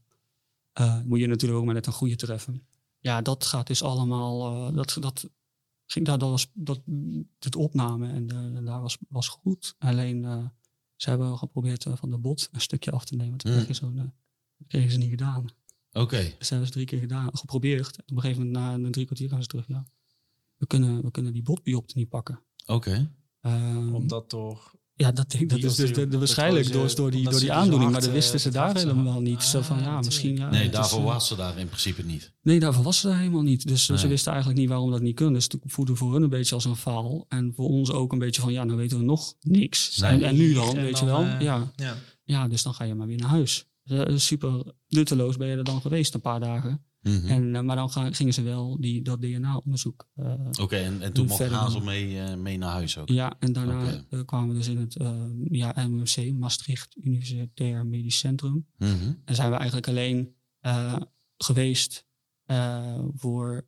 [0.80, 2.68] Uh, moet je natuurlijk ook maar net een goede treffen.
[3.00, 4.72] Ja, dat gaat dus allemaal...
[4.74, 5.30] dat, dat,
[5.86, 6.82] ging daar, dat was dat,
[7.39, 8.27] het opname en
[8.65, 9.75] daar was, was goed.
[9.77, 10.51] Alleen
[10.96, 13.38] ze hebben geprobeerd uh, van de bot een stukje af te nemen.
[13.38, 13.57] Toen mm.
[13.57, 14.03] kregen, ze, uh,
[14.68, 15.46] kregen ze niet gedaan.
[15.92, 16.00] Oké.
[16.00, 16.36] Okay.
[16.38, 18.00] Dus hebben ze drie keer gedaan, geprobeerd.
[18.00, 19.68] Op een gegeven moment, na een drie kwartier, gaan ze terug.
[19.68, 19.86] Ja,
[20.55, 22.40] we kunnen, we kunnen die botbiopte niet pakken.
[22.66, 23.10] Oké.
[23.42, 23.68] Okay.
[23.77, 27.40] Um, Omdat door ja, dat, dat is dus de, de, waarschijnlijk door, door die, door
[27.40, 29.44] die aandoening, maar dat wisten ze daar helemaal niet.
[29.44, 32.34] zo van, ja, misschien, ja, nee, daarvoor is, was ze daar in principe niet.
[32.42, 33.68] Nee, daarvoor was ze daar helemaal niet.
[33.68, 35.34] Dus ze wisten eigenlijk niet waarom dat niet kon.
[35.34, 37.25] Dus het voelde voor hun een beetje als een faal.
[37.29, 40.01] En voor ons ook een beetje van, ja, nou weten we nog niks.
[40.01, 41.24] En, en, nu dan, weet je wel.
[41.24, 41.72] Uh, ja.
[41.75, 41.96] ja.
[42.24, 42.48] Ja.
[42.48, 43.66] dus dan ga je maar weer naar huis.
[44.16, 46.86] Super nutteloos ben je er dan geweest een paar dagen.
[47.05, 47.27] Mhm.
[47.27, 50.07] en, uh, maar dan gaan, gingen ze wel die, dat DNA-onderzoek.
[50.15, 53.09] Uh, Oké, en, en toen mocht Hazel mee, uh, mee naar huis ook?
[53.09, 54.25] Ja, en daarna okay.
[54.25, 54.94] kwamen we dus in het
[55.50, 58.68] ja, MUC, Maastricht Universitair Medisch Centrum.
[58.77, 59.13] Mhm.
[59.25, 60.35] En zijn we eigenlijk alleen
[61.37, 62.05] geweest
[63.15, 63.65] voor,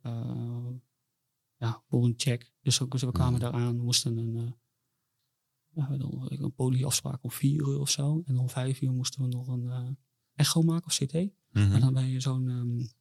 [1.56, 2.52] ja, voor een check.
[2.62, 3.40] Dus, ook, dus we kwamen mm.
[3.40, 4.54] daar aan, moesten een,
[5.68, 8.22] ja, een polieafspraak om vier uur of zo.
[8.26, 9.98] En om vijf uur moesten we nog een
[10.34, 11.12] echo maken of CT.
[11.12, 11.72] Mm -hmm.
[11.72, 12.48] En dan ben je zo'n...
[12.48, 12.96] Um,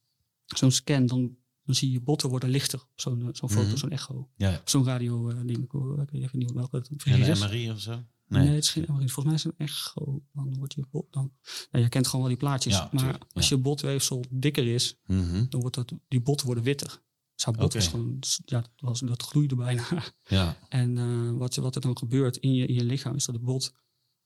[0.56, 2.84] zo'n scan, dan, dan zie je botten worden lichter.
[2.96, 3.78] Zo'n eh, zo'n foto, mhm.
[3.78, 4.30] zo'n echo.
[4.36, 4.62] Ja.
[4.66, 5.64] Zo'n radio uh, ding.
[5.64, 8.04] Ik weet even niet welke het Een MRI of zo?
[8.28, 8.44] Nee.
[8.44, 8.56] nee.
[8.56, 9.10] het is geen MRI.
[9.10, 10.24] Volgens mij is het een echo.
[10.34, 11.34] Dan wordt je bot dan...
[11.72, 12.74] Je kent gewoon wel die plaatjes.
[12.74, 17.02] Ja, maar als je botweefsel dikker is, mm dan wordt dat, die botten worden witter.
[17.36, 17.88] Zou bot okay.
[17.88, 19.84] gewoon, ja, dat, was, dat gloeide bijna.
[20.30, 20.58] Ja.
[20.70, 23.42] en uh, wat, wat er dan gebeurt in je, in je lichaam is dat de
[23.42, 23.74] bot,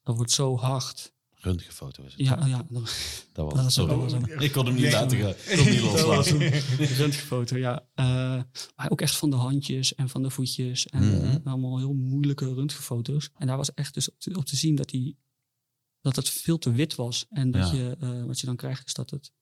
[0.02, 2.26] dat wordt zo hard Röntgenfoto is het.
[2.26, 2.66] Ja, ja.
[2.70, 2.82] Dat,
[3.52, 5.34] was, dat was Ik kon hem niet laten gaan.
[5.50, 6.38] Ik kon niet loslaten.
[6.98, 7.86] Röntgenfoto, ja.
[7.94, 8.42] Uh,
[8.76, 10.86] maar ook echt van de handjes en van de voetjes.
[10.86, 11.40] En mm -hmm.
[11.44, 13.30] allemaal heel moeilijke röntgenfoto's.
[13.38, 15.18] En daar was echt dus op te, op te zien dat, die,
[16.00, 17.26] dat het veel te wit was.
[17.30, 19.32] En dat je, uh, wat je dan krijgt is dat het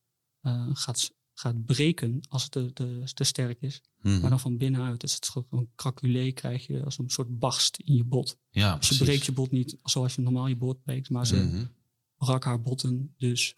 [0.42, 3.80] uh, gaat, gaat breken als het te, te, te sterk is.
[4.00, 4.20] Mm -hmm.
[4.20, 7.94] Maar dan van binnenuit is het een craculé krijg je als een soort barst in
[7.94, 8.38] je bot.
[8.50, 11.36] Ja, dus je breekt je bot niet zoals je normaal je bot breekt, maar ze...
[11.36, 11.78] Mm -hmm
[12.24, 13.54] brak haar botten dus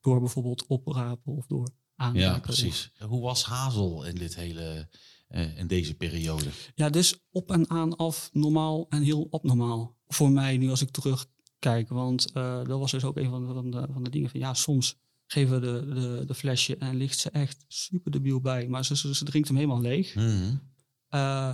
[0.00, 2.20] door bijvoorbeeld oprapen of door aanraken.
[2.20, 2.90] Ja, precies.
[2.98, 4.88] Hoe was Hazel in dit hele,
[5.30, 6.50] uh, in deze periode?
[6.74, 9.96] Ja, dus op en aan af, normaal en heel abnormaal.
[10.06, 11.88] Voor mij, nu als ik terugkijk.
[11.88, 14.54] Want dat was dus ook een van de, van de, van de dingen van ja,
[14.54, 18.68] soms geven we de, de, de flesje en ligt ze echt super debiel bij.
[18.68, 20.14] Maar ze, ze, ze drinkt hem helemaal leeg.
[20.14, 20.56] Mhm.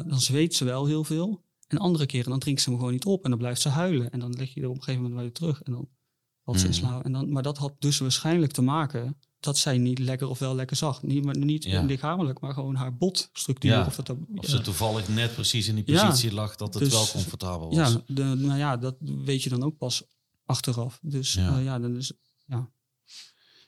[0.09, 1.45] dan zweet ze wel heel veel.
[1.67, 4.11] En andere keren dan drinkt ze hem gewoon niet op en dan blijft ze huilen.
[4.11, 5.89] En dan leg je er op een gegeven moment weer terug en dan
[6.51, 7.05] valt ze in slaap.
[7.05, 10.55] En dan, maar dat had dus waarschijnlijk te maken dat zij niet lekker of wel
[10.55, 11.03] lekker zag.
[11.03, 11.83] Niet, maar niet Ja.
[11.83, 13.71] lichamelijk, maar gewoon haar botstructuur.
[13.71, 13.87] Ja.
[13.87, 14.49] Of dat, Of ja.
[14.49, 16.07] ze toevallig net precies in die Ja.
[16.07, 17.93] positie lag dat het Dus- wel comfortabel was.
[17.93, 20.03] Ja, de, nou ja, dat weet je dan ook pas
[20.45, 20.99] achteraf.
[21.03, 21.43] Dus Ja.
[21.51, 22.13] ja, ja dan is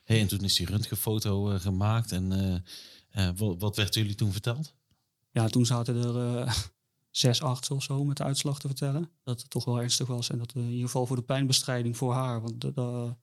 [0.03, 2.11] Hey, en toen is die röntgenfoto eh, gemaakt.
[2.11, 4.73] En eh, eh, wat, wat werd jullie toen verteld?
[5.31, 6.53] ja, toen zaten er eh,
[7.15, 9.09] zes, acht of zo met de uitslag te vertellen.
[9.23, 10.29] Dat het toch wel ernstig was.
[10.29, 12.41] En dat we in ieder geval voor de pijnbestrijding voor haar.
[12.41, 13.15] Want de, de-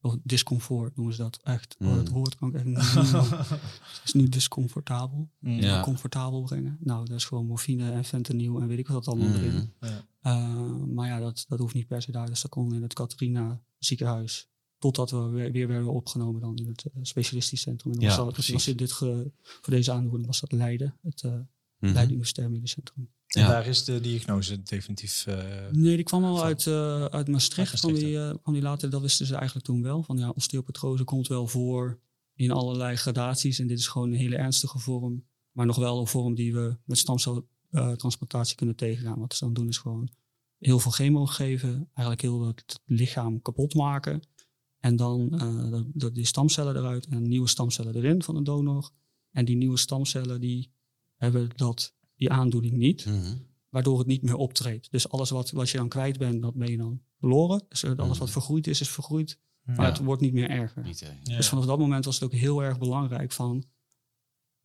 [0.00, 1.76] oh, discomfort noemen ze dat echt.
[1.78, 2.14] Oh, dat Mm.
[2.14, 2.78] woord kan ik echt niet.
[3.38, 5.30] Het is nu discomfortabel.
[5.40, 5.82] Ja.
[5.82, 6.76] Comfortabel brengen.
[6.80, 9.72] Nou, dat is gewoon morfine en fentanyl en weet ik wat dat allemaal erin.
[9.80, 9.90] Mhm.
[9.90, 10.04] Ja.
[10.22, 12.26] Uh, maar ja, dat, dat hoeft niet per se daar.
[12.26, 14.48] Dus dat kon in het Catharina ziekenhuis.
[14.78, 17.92] Totdat we weer, weer werden opgenomen dan in het eh, specialistisch centrum.
[17.92, 18.52] En dan Ja, was dat, precies.
[18.52, 21.34] was in dit ge- voor deze aandoening was dat Leiden, het uh.
[21.78, 23.08] Leiden Universitair Medisch Centrum.
[23.30, 23.48] En Ja.
[23.48, 25.26] daar is de diagnose definitief.
[25.26, 27.70] eh, Nee, die kwam al Van- uit, uh, uit Maastricht.
[27.70, 30.02] Uit Van die, uh, kwam die later, dat wisten ze eigenlijk toen wel.
[30.02, 31.98] Van ja, osteopetrose komt wel voor
[32.34, 33.58] in allerlei gradaties.
[33.58, 35.24] En dit is gewoon een hele ernstige vorm.
[35.52, 39.18] Maar nog wel een vorm die we met stamceltransplantatie kunnen tegengaan.
[39.18, 40.08] Wat ze dan doen is gewoon
[40.58, 41.74] heel veel chemo geven.
[41.94, 44.20] Eigenlijk heel het lichaam kapot maken.
[44.78, 48.90] En dan uh, dat die stamcellen eruit en nieuwe stamcellen erin van een donor.
[49.30, 50.72] En die nieuwe stamcellen die
[51.16, 53.06] hebben dat, die aandoening niet.
[53.06, 53.36] Mhm.
[53.68, 54.90] Waardoor het niet meer optreedt.
[54.90, 57.64] Dus alles wat, wat je dan kwijt bent, dat ben je dan verloren.
[57.68, 58.26] Dus alles wat Mhm.
[58.30, 59.38] vergroeid is, is vergroeid.
[59.62, 59.84] Maar ja.
[59.92, 60.82] het wordt niet meer erger.
[60.82, 60.98] Niet.
[61.24, 61.36] Ja.
[61.36, 63.64] Dus vanaf dat moment was het ook heel erg belangrijk van...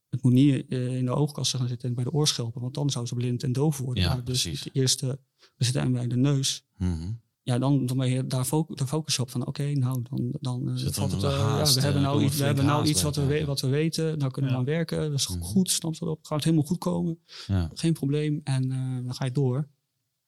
[0.09, 2.61] Het moet niet eh, in de oogkassen gaan zitten en bij de oorschelpen.
[2.61, 4.03] Want dan zou ze blind en doof worden.
[4.03, 4.61] Ja, Maar dus precies.
[4.63, 5.19] de eerste,
[5.55, 6.65] we zitten hem bij de neus.
[6.77, 7.11] Mhm.
[7.45, 10.69] Ja, dan, dan ben je daar, fo daar focus op van oké, nou dan, dan
[10.69, 12.45] eh, Zit er valt het, eh, haast, ja, we eh, hebben nou komt iets, we
[12.45, 14.17] hebben nou iets wat we, wat we weten.
[14.17, 14.61] Nou kunnen we Ja.
[14.63, 14.99] aan werken.
[15.11, 15.39] Dat is Mhm.
[15.41, 16.25] goed, stamcel op.
[16.25, 17.19] Gaat helemaal goed komen.
[17.47, 17.69] Ja.
[17.73, 18.41] Geen probleem.
[18.43, 19.67] En eh, dan ga je door.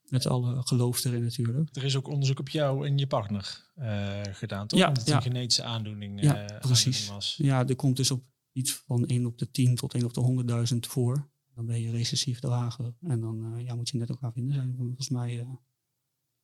[0.10, 1.75] Met alle geloof erin natuurlijk.
[1.75, 4.80] Er is ook onderzoek op jou en je partner eh, gedaan, toch?
[4.80, 5.15] Ja, Omdat het ja.
[5.15, 7.08] een genetische aandoening, Ja, eh, precies.
[7.10, 7.36] was.
[7.38, 10.21] Ja, er komt dus op iets van 1 op de 10 tot 1 op de
[10.21, 11.30] 100.000 voor.
[11.56, 12.93] Dan ben je recessief drager.
[13.01, 14.73] En dan eh, ja, moet je net elkaar vinden zijn.
[14.77, 15.47] Volgens mij, eh,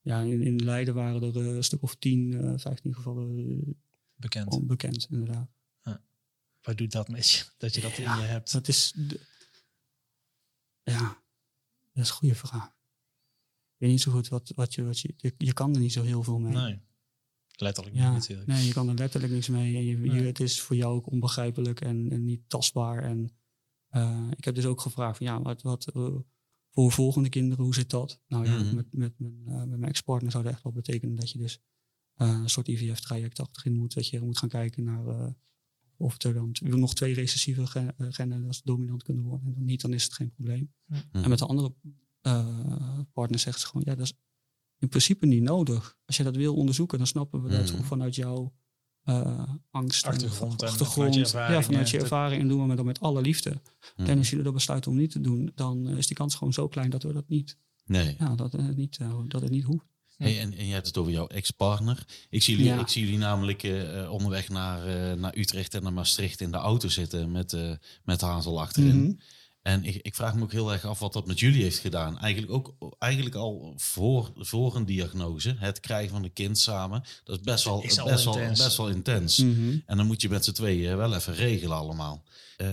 [0.03, 3.73] ja, in, in Leiden waren er eh, een stuk of 10, eh 15 gevallen eh,
[4.15, 4.51] Bekend.
[4.53, 5.49] onbekend, inderdaad.
[6.61, 7.43] Wat doet dat met je?
[7.57, 8.51] Dat je dat in je hebt?
[8.51, 9.27] Dat is, de-
[10.83, 10.99] ja,
[11.93, 12.65] dat is een goede vraag.
[12.67, 15.93] Ik weet niet zo goed wat, wat je, wat je, je, je kan er niet
[15.93, 16.53] zo heel veel mee.
[16.53, 16.81] Nee.
[17.55, 18.47] Letterlijk Ja, niet natuurlijk.
[18.47, 19.75] nee, je kan er letterlijk niks mee.
[19.75, 23.03] En je, het is voor jou ook onbegrijpelijk en, en niet tastbaar.
[23.03, 23.29] En
[23.87, 26.15] eh, ik heb dus ook gevraagd van ja, wat, wat eh,
[26.73, 28.21] voor volgende kinderen, hoe zit dat?
[28.27, 28.75] Nou ja, Mhm.
[28.75, 31.59] met, met, mijn, eh, met mijn ex-partner zou dat echt wel betekenen dat je dus
[32.13, 33.93] eh, een soort IVF-traject achterin moet.
[33.93, 35.27] Dat je moet gaan kijken naar eh,
[35.97, 39.47] of er dan nog twee recessieve gen- genen als dominant kunnen worden.
[39.47, 40.73] En dan niet, dan is het geen probleem.
[40.85, 41.01] Mhm.
[41.11, 41.73] En met de andere
[42.21, 44.13] eh partner zegt ze gewoon, ja, dat is
[44.77, 45.97] in principe niet nodig.
[46.05, 47.77] Als je dat wil onderzoeken, dan snappen we dat Mhm.
[47.77, 48.53] ook vanuit jouw
[49.03, 50.05] eh, angst.
[50.05, 50.93] en Achtergrond en achtergrond.
[50.93, 53.61] vanuit je ervaring, ja, vanuit je ervaring en doen we dat met alle liefde.
[53.97, 54.09] Mhm.
[54.09, 56.53] En als je er besluit om niet te doen, dan eh, is die kans gewoon
[56.53, 58.15] zo klein dat we dat niet, Nee.
[58.19, 59.85] ja, dat, eh, niet, eh, dat het niet hoeft.
[60.17, 62.05] Hey, en, en je hebt het over jouw ex-partner.
[62.29, 62.79] Ik, zie jullie- Ja.
[62.79, 63.63] ik zie jullie namelijk
[64.09, 67.71] onderweg naar, eh, naar Utrecht en naar Maastricht in de auto zitten met, eh,
[68.03, 69.01] met Hazel achterin.
[69.03, 69.11] Mhm.
[69.63, 72.19] En ik, ik vraag me ook heel erg af wat dat met jullie heeft gedaan.
[72.19, 77.03] Eigenlijk ook eigenlijk al voor, voor een diagnose, het krijgen van een kind samen.
[77.23, 78.63] Dat is best wel, Is best wel, intens.
[78.63, 79.37] best wel intens.
[79.37, 79.77] Mhm.
[79.85, 82.23] En dan moet je met z'n tweeën wel even regelen allemaal.
[82.57, 82.69] Eh,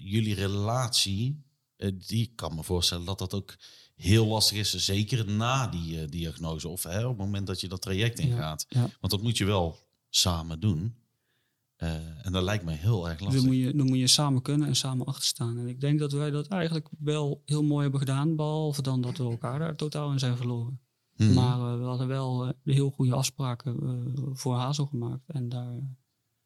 [0.00, 1.42] jullie relatie,
[1.76, 3.56] eh, die kan me voorstellen dat dat ook
[3.94, 4.70] heel lastig is.
[4.70, 8.66] Zeker na die eh, diagnose of hè, op het moment dat je dat traject ingaat.
[8.68, 8.80] ja.
[8.80, 9.78] Want dat moet je wel
[10.10, 10.94] samen doen.
[11.78, 13.40] Eh, en dat lijkt mij heel erg lastig.
[13.42, 15.58] dan moet, je, dan moet je samen kunnen en samen achter staan.
[15.58, 18.36] En ik denk dat wij dat eigenlijk wel heel mooi hebben gedaan.
[18.36, 20.80] Behalve dan dat we elkaar daar totaal in zijn verloren.
[21.14, 21.32] Hmm.
[21.34, 23.76] Maar eh, we hadden wel eh, heel goede afspraken
[24.32, 25.22] voor Hazel gemaakt.
[25.30, 25.96] En daar,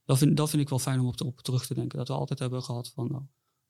[0.05, 1.99] dat, vind, dat vind ik wel fijn om op, te- op terug te denken.
[1.99, 3.23] Dat we altijd hebben gehad van, nou,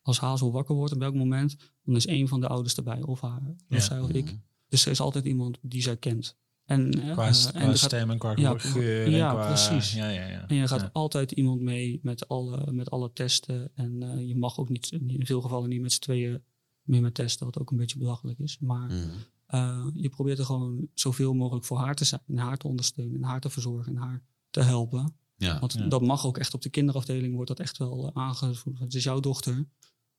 [0.02, 3.02] als Hazel wakker wordt, op welk moment, dan is één van de ouders erbij.
[3.02, 3.80] Of haar, of Ja.
[3.80, 4.24] zij of ik.
[4.24, 4.34] Mhm.
[4.68, 6.36] Dus er is altijd iemand die zij kent.
[6.72, 9.10] En, eh, Qua, eh, st- en qua er gaat- stem en qua ja, geur.
[9.10, 9.92] ja, en qua, precies.
[9.94, 10.46] Ja, ja, ja.
[10.48, 10.90] en er gaat Ja.
[10.92, 13.70] altijd iemand mee met alle, met alle testen.
[13.74, 16.42] En eh, je mag ook niet, in veel gevallen niet met z'n tweeën
[16.82, 18.58] mee met testen, wat ook een beetje belachelijk is.
[18.58, 19.08] Maar Mhm.
[19.46, 22.20] eh, je probeert er gewoon zoveel mogelijk voor haar te zijn.
[22.26, 25.14] En haar te ondersteunen, en haar te verzorgen, en haar te helpen.
[25.36, 25.60] Ja.
[25.60, 25.86] Want Ja.
[25.86, 28.78] dat mag ook echt op de kinderafdeling, wordt dat echt wel uh, aangevoerd.
[28.78, 29.66] Het is jouw dochter.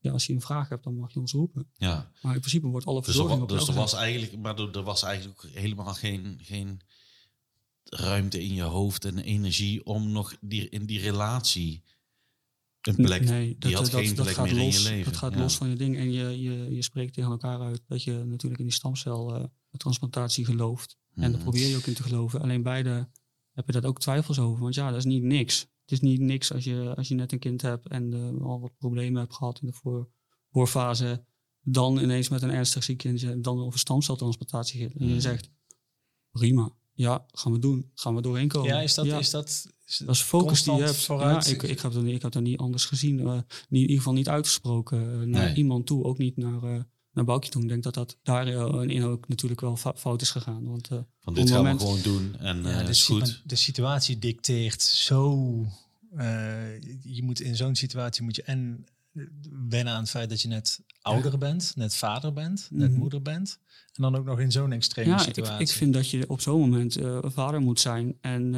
[0.04, 1.70] Ja, als je een vraag hebt, dan mag je ons roepen.
[1.78, 2.12] ja.
[2.22, 4.60] Maar in principe wordt alle Dus, er, verzorging wa- op dus er was eigenlijk, maar
[4.60, 6.82] er, er was eigenlijk ook helemaal geen, geen
[7.84, 11.84] ruimte in je hoofd en energie om nog die, in die relatie
[12.82, 13.24] een plek.
[13.24, 15.12] Nee, die had geen plek meer los, in je leven.
[15.12, 15.98] Dat gaat los van je ding.
[15.98, 20.98] En je, je, je spreekt tegen elkaar uit dat je natuurlijk in die stamceltransplantatie gelooft.
[21.16, 21.42] En daar mhm.
[21.42, 22.42] probeer je ook in te geloven.
[22.42, 23.10] Alleen beide
[23.52, 24.62] heb je dat ook twijfels over.
[24.62, 25.68] Want ja, dat is niet niks.
[25.84, 28.60] Het is niet niks als je, als je net een kind hebt en uh, al
[28.60, 30.10] wat problemen hebt gehad in de voor,
[30.52, 31.26] voorfase.
[31.62, 34.92] Dan ineens met een ernstig ziek kind, dan over stamceltransplantatie gaat.
[34.94, 35.22] En je mhm.
[35.22, 35.50] zegt,
[36.32, 37.92] prima, ja, gaan we doen.
[37.94, 38.70] Gaan we doorheen komen.
[38.70, 39.66] Ja, is dat, Is dat
[39.98, 40.96] dat is focus die je hebt.
[40.96, 41.46] Vooruit.
[41.46, 43.20] Ja, ik, ik, heb dat, ik heb dat niet anders gezien.
[43.20, 43.34] Uh,
[43.70, 46.04] in ieder geval niet uitgesproken naar iemand toe.
[46.04, 47.62] Ook niet naar, naar Boukje toe.
[47.62, 50.64] Ik denk dat dat daarin ook natuurlijk wel fout is gegaan.
[50.64, 53.42] Want, Van dit gaan we gewoon doen en ja, de, goed.
[53.46, 55.66] De situatie dicteert zo...
[57.02, 58.86] je moet in zo'n situatie moet je en
[59.70, 63.00] wennen aan het feit dat je net ouder bent, net vader bent, net mhm.
[63.00, 63.60] moeder bent.
[63.94, 65.54] En dan ook nog in zo'n extreme ja, situatie.
[65.54, 68.56] Ik, ik vind dat je op zo'n moment vader moet zijn en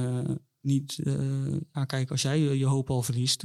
[0.66, 3.44] niet uh, kijken als jij je, hoop al verliest.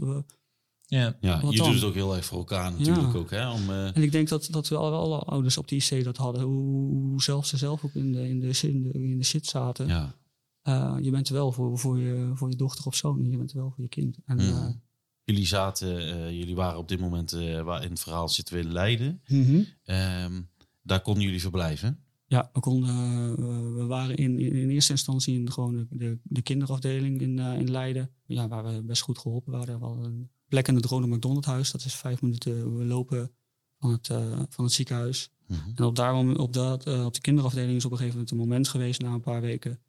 [0.90, 3.31] Ja, ja je doet het ook heel erg voor elkaar natuurlijk ook.
[3.31, 3.96] Hè, om, uh...
[3.96, 6.42] En ik denk dat, dat we alle, alle ouders op de IC dat hadden.
[6.42, 9.46] Hoe, hoe zelf ze zelf ook in de, in de, in de, in de shit
[9.46, 9.87] zaten.
[9.87, 10.14] Ja.
[10.62, 13.31] Uh, je bent er wel voor, voor, je, voor je dochter of zoon.
[13.31, 14.18] Je bent er wel voor je kind.
[14.24, 14.83] En, mm.
[15.24, 17.31] jullie zaten, jullie waren op dit moment
[17.64, 19.22] waar in het verhaal zitten we in Leiden.
[19.26, 19.66] Mm -hmm.
[19.96, 20.50] um,
[20.83, 22.05] daar konden jullie verblijven.
[22.26, 27.38] Ja, we, konden, we waren in, in, eerste instantie in gewoon de, de kinderafdeling in,
[27.38, 28.11] in Leiden.
[28.26, 29.79] Ja, waar we best goed geholpen waren.
[29.79, 31.70] We hadden een plek in het Ronald McDonald Huis.
[31.70, 33.30] Dat is vijf minuten we lopen
[33.78, 35.30] van het, uh, van het ziekenhuis.
[35.46, 35.72] Mm -hmm.
[35.74, 38.68] En op, daar, op, dat, op de kinderafdeling is op een gegeven moment een moment
[38.68, 39.80] geweest na een paar weken.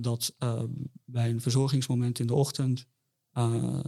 [0.00, 0.34] dat
[1.04, 2.86] bij een verzorgingsmoment in de ochtend.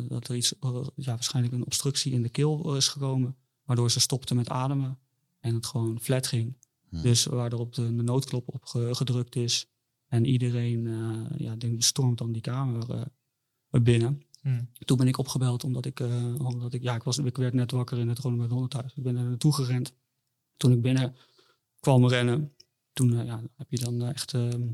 [0.09, 0.54] dat er iets,
[0.94, 3.37] ja, waarschijnlijk een obstructie in de keel is gekomen.
[3.64, 4.98] Waardoor ze stopte met ademen.
[5.40, 6.57] En het gewoon flat ging.
[6.88, 7.02] Hmm.
[7.02, 9.66] Dus waar er op de, de noodklop op gedrukt is.
[10.07, 10.88] En iedereen
[11.37, 13.09] ja, denk, stormt dan die kamer
[13.70, 14.22] binnen.
[14.40, 14.68] Hmm.
[14.85, 17.70] Toen ben ik opgebeld omdat ik, uh, omdat ik, ja, ik, was, ik werd net
[17.70, 18.92] wakker in het Ronald met thuis.
[18.94, 19.92] Ik ben er naartoe gerend.
[20.57, 21.16] Toen ik binnen
[21.81, 22.53] kwam rennen,
[22.92, 24.72] toen ja, heb je dan echt ehm,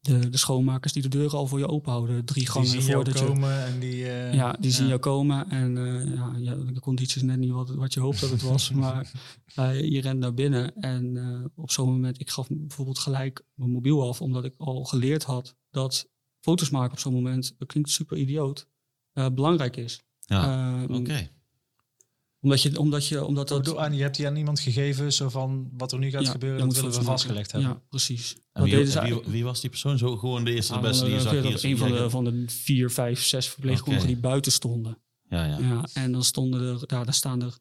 [0.00, 2.24] de, de schoonmakers die de deuren al voor je open houden.
[2.24, 3.96] Drie gangen die zien voordat komen je, en die...
[4.36, 5.50] Ja, die zien jou komen.
[5.50, 5.76] En
[6.14, 8.70] ja, ja, de conditie is net niet wat, wat je hoopt dat het was.
[9.56, 10.74] maar je rent naar binnen.
[10.74, 14.20] En op zo'n moment, ik gaf bijvoorbeeld gelijk mijn mobiel af.
[14.20, 16.08] Omdat ik al geleerd had dat
[16.40, 18.68] foto's maken op zo'n moment, dat klinkt super idioot,
[19.12, 20.02] belangrijk is.
[20.20, 21.30] Ja, ehm, oké
[22.40, 23.66] omdat je, omdat je, omdat dat.
[23.92, 26.92] je hebt die aan iemand gegeven, zo van wat er nu gaat gebeuren, dat willen
[26.92, 27.70] we vastgelegd hebben.
[27.70, 28.36] Ja, precies.
[28.52, 29.98] Wie, wie, was die persoon?
[29.98, 31.62] Zo gewoon de eerste, de beste die je zag?
[31.62, 34.98] Een van de, van de vier, vijf, zes verpleegkundigen die buiten stonden.
[35.28, 35.58] Ja, ja.
[35.58, 37.58] ja, en dan stonden er, daar, daar staan er,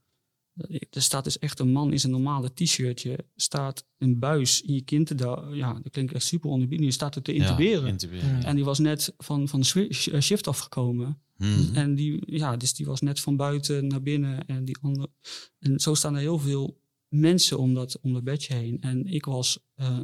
[0.89, 4.82] er staat dus echt een man in zijn normale t-shirtje, staat een buis in je
[4.82, 7.88] kind te, ja, dat klinkt echt super onderbiedend, je staat er te intuberen.
[7.88, 11.22] intuberen en die was net van, van de shift afgekomen.
[11.39, 11.69] Hmm.
[11.74, 14.45] En die, ja, dus die was net van buiten naar binnen.
[14.45, 15.10] En, die andere,
[15.60, 18.82] en zo staan er heel veel mensen om dat, om dat bedje heen.
[18.82, 20.00] En ik was, uh,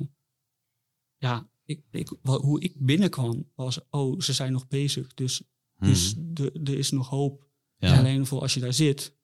[1.17, 5.13] ja, ik, ik, hoe ik binnenkwam was, oh, ze zijn nog bezig.
[5.13, 5.41] Dus,
[5.77, 5.87] hmm.
[5.87, 7.47] dus de, er is nog hoop.
[7.77, 7.97] Ja.
[7.97, 9.15] Alleen voor als je daar zit,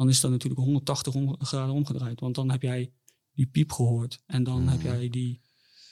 [0.00, 2.20] dan is dat natuurlijk 180 graden omgedraaid.
[2.20, 2.92] Want dan heb jij
[3.32, 4.22] die piep gehoord.
[4.26, 4.90] En dan heb hmm.
[4.90, 5.40] jij die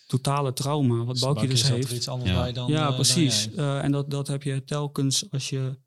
[0.06, 1.90] totale trauma, wat Boukje dus heeft.
[1.90, 2.40] Er iets anders ja.
[2.40, 3.48] bij dan, ja, uh, precies.
[3.48, 5.78] Uh, en dat, dat heb je telkens als je,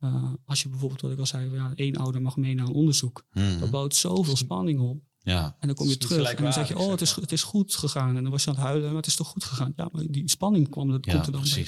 [0.00, 2.72] uh, als je bijvoorbeeld, wat ik al zei, ja, één ouder mag mee naar een
[2.72, 3.26] onderzoek.
[3.32, 3.60] Mm.
[3.60, 5.02] Dat bouwt zoveel spanning op.
[5.22, 5.56] Ja.
[5.58, 7.74] En dan kom je terug en dan zeg je, oh, het is, het is goed
[7.74, 8.16] gegaan.
[8.16, 9.72] En dan was je aan het huilen, maar het is toch goed gegaan.
[9.76, 11.66] Ja, maar die spanning kwam, dat komt er dan bij,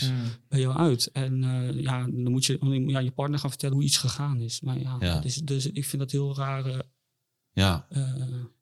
[0.48, 1.10] bij, jou uit.
[1.12, 1.42] En
[1.76, 4.60] ja, dan moet je ja, je partner gaan vertellen hoe iets gegaan is.
[4.60, 5.20] Maar ja, ja.
[5.20, 6.82] Dus, dus ik vind dat heel raar.
[7.52, 7.86] ja.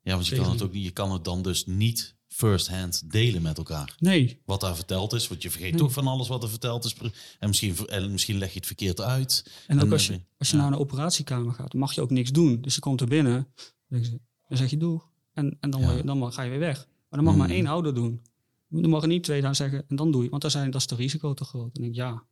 [0.01, 3.57] ja, want je kan, het ook, je kan het dan dus niet first-hand delen met
[3.57, 3.95] elkaar.
[3.99, 4.41] Nee.
[4.45, 6.95] Wat daar verteld is, want je vergeet toch van alles wat er verteld is.
[7.39, 9.51] En misschien, en misschien leg je het verkeerd uit.
[9.67, 12.61] En ook als je, als je naar een operatiekamer gaat, mag je ook niks doen.
[12.61, 13.47] Dus je komt er binnen,
[13.87, 14.19] dan
[14.57, 15.01] zeg je doe.
[15.33, 16.77] En, en dan, dan ga je weer weg.
[16.77, 17.53] Maar dan mag maar mm.
[17.53, 18.21] één ouder doen.
[18.67, 20.29] Dan mag er niet twee daar zeggen en dan doe je.
[20.29, 21.77] Want dan zijn, dat is de risico te groot.
[21.77, 22.23] En ik ja.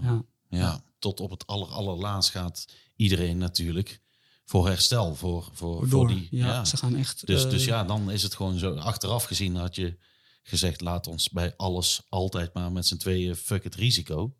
[0.00, 0.24] ja.
[0.48, 4.00] Ja, tot op het aller, allerlaatst gaat iedereen natuurlijk
[4.44, 5.14] voor herstel.
[5.14, 7.26] Voor, voor, voor die, ja, ze gaan echt.
[7.26, 8.74] Dus, dus eh, ja, dan is het gewoon zo.
[8.74, 9.96] Achteraf gezien had je
[10.42, 14.34] gezegd: laat ons bij alles altijd maar met z'n tweeën fuck het risico.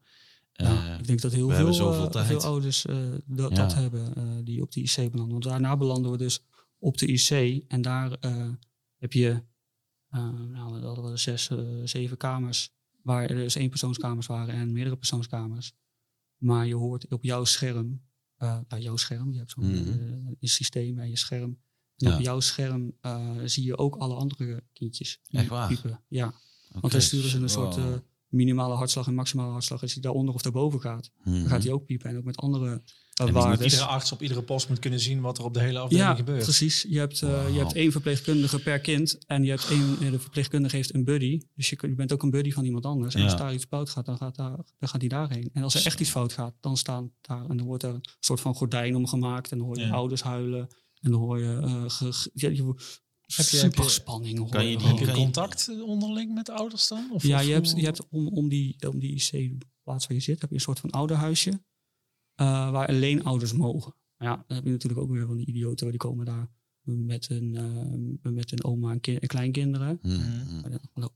[0.57, 2.85] Uh, ik denk dat heel veel, uh, veel ouders
[3.25, 5.31] dat, dat, hebben die op de IC belanden.
[5.31, 6.41] Want daarna belanden we dus
[6.79, 8.11] op de IC en daar
[8.97, 9.43] heb je
[10.11, 11.51] nou, we hadden we zes,
[11.85, 15.73] zeven kamers waar er dus één persoonskamers waren en meerdere persoonskamers.
[16.37, 18.07] Maar je hoort op jouw scherm
[18.39, 19.33] uh, jouw scherm.
[19.33, 21.59] Je hebt zo'n mm systeem en je scherm.
[21.97, 22.93] En op jouw scherm
[23.45, 25.21] zie je ook alle andere kindjes.
[25.31, 25.69] Echt waar?
[25.69, 26.01] Piepen.
[26.09, 26.35] Ja.
[26.81, 27.79] Want hij sturen ze een soort
[28.29, 29.83] minimale hartslag en maximale hartslag.
[29.83, 31.73] Als hij daaronder of daarboven gaat, dan gaat hij mhm.
[31.73, 32.11] ook piepen.
[32.11, 32.83] En ook met andere
[33.17, 33.65] waarden.
[33.65, 36.15] Iedere arts op iedere post moet kunnen zien wat er op de hele afdeling ja,
[36.15, 36.43] gebeurt.
[36.43, 36.87] precies.
[36.89, 39.19] Je hebt, uh, je hebt één verpleegkundige per kind.
[39.27, 41.41] En je hebt één, de verpleegkundige heeft een buddy.
[41.55, 43.15] Dus je, je bent ook een buddy van iemand anders.
[43.15, 45.51] En als daar iets fout gaat, dan gaat, daar, dan gaat hij daarheen.
[45.53, 47.45] En als er echt iets fout gaat, dan staan daar.
[47.49, 49.53] En dan wordt er een soort van gordijn omgemaakt.
[49.53, 50.69] En dan hoor je ouders huilen.
[51.01, 52.75] En dan hoor je, uh, ge, je heb je,
[53.27, 54.51] super spanning.
[54.51, 57.11] Kan je, die, contact onderling met de ouders dan?
[57.13, 60.41] Of, ja, je, hebt, je hebt om, om die, om die IC-plaats waar je zit,
[60.41, 61.61] heb je een soort van ouderhuisje.
[62.37, 63.95] Uh, waar alleen ouders mogen.
[64.17, 66.49] Maar ja, dan heb je natuurlijk ook weer van die idioten, die komen daar
[66.83, 67.55] met een,
[68.23, 69.99] uh, met een oma en, kind, en kleinkinderen.
[70.03, 70.61] Mm -hmm.
[70.61, 71.13] Maar dat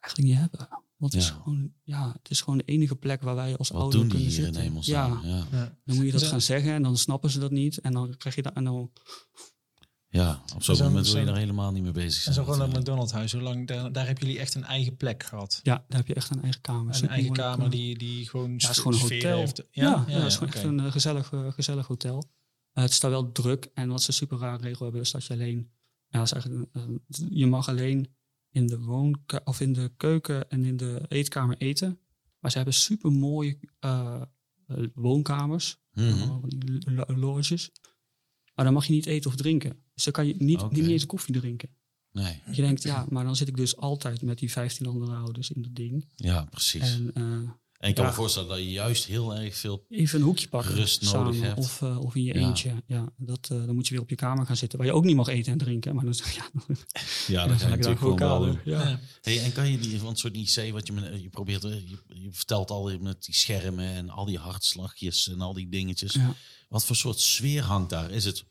[0.00, 0.68] eigenlijk niet hebben.
[0.96, 4.08] Want het, is gewoon, ja, het is gewoon de enige plek waar wij als ouders
[4.08, 4.76] kunnen zitten.
[4.80, 5.20] Ja.
[5.22, 5.78] ja.
[5.84, 7.78] dan moet je dat gaan zeggen en dan snappen ze dat niet.
[7.78, 8.92] En dan krijg je dat en dan
[10.14, 12.26] ja, op zo'n moment wil je daar helemaal niet mee bezig zijn.
[12.26, 15.22] En zo gewoon naar McDonald's huis, zolang daar, daar hebben jullie echt een eigen plek
[15.22, 15.60] gehad.
[15.62, 17.02] Ja, daar heb je echt een eigen kamer.
[17.02, 19.38] Een eigen kamer die, die gewoon ja, is gewoon een hotel.
[19.38, 19.62] Heeft.
[19.70, 22.16] Ja, ja, ja, is gewoon echt een uh, gezellig, uh, gezellig hotel.
[22.74, 25.24] Uh, het is daar wel druk en wat ze super raar regel hebben is dat
[25.24, 25.70] je alleen,
[26.08, 26.70] ja, is eigenlijk,
[27.28, 28.14] je mag alleen
[28.50, 31.98] in de woon of in de keuken en in de eetkamer eten.
[32.38, 33.58] Maar ze hebben super mooie
[34.94, 36.40] woonkamers, mm -hmm.
[37.06, 37.70] loges.
[38.54, 39.82] Maar dan mag je niet eten of drinken.
[39.94, 41.68] Dus dan kan je niet, niet eens koffie drinken.
[42.12, 42.42] Nee.
[42.52, 45.62] Je denkt, ja, maar dan zit ik dus altijd met die 15 andere ouders in
[45.62, 46.08] dat ding.
[46.14, 46.82] Ja, precies.
[46.82, 47.50] En, uh,
[47.84, 50.74] en ik kan me voorstellen dat je juist heel erg veel Even een hoekje pakken,
[50.74, 51.58] rust nodig hebt.
[51.58, 52.70] Of, uh, of in je eentje.
[52.86, 54.78] Ja, dat, uh, dan moet je weer op je kamer gaan zitten.
[54.78, 55.94] Waar je ook niet mag eten en drinken.
[55.94, 56.50] Maar dan, ja,
[57.26, 58.58] ja, dan ga je natuurlijk gewoon wel doen.
[58.64, 59.00] Ja.
[59.20, 62.70] Hey, en kan je die van soort IC, wat je, je probeert, je, je vertelt
[62.70, 66.16] al met die schermen en al die hartslagjes en al die dingetjes.
[66.68, 68.10] Wat voor soort sfeer hangt daar?
[68.10, 68.44] Is het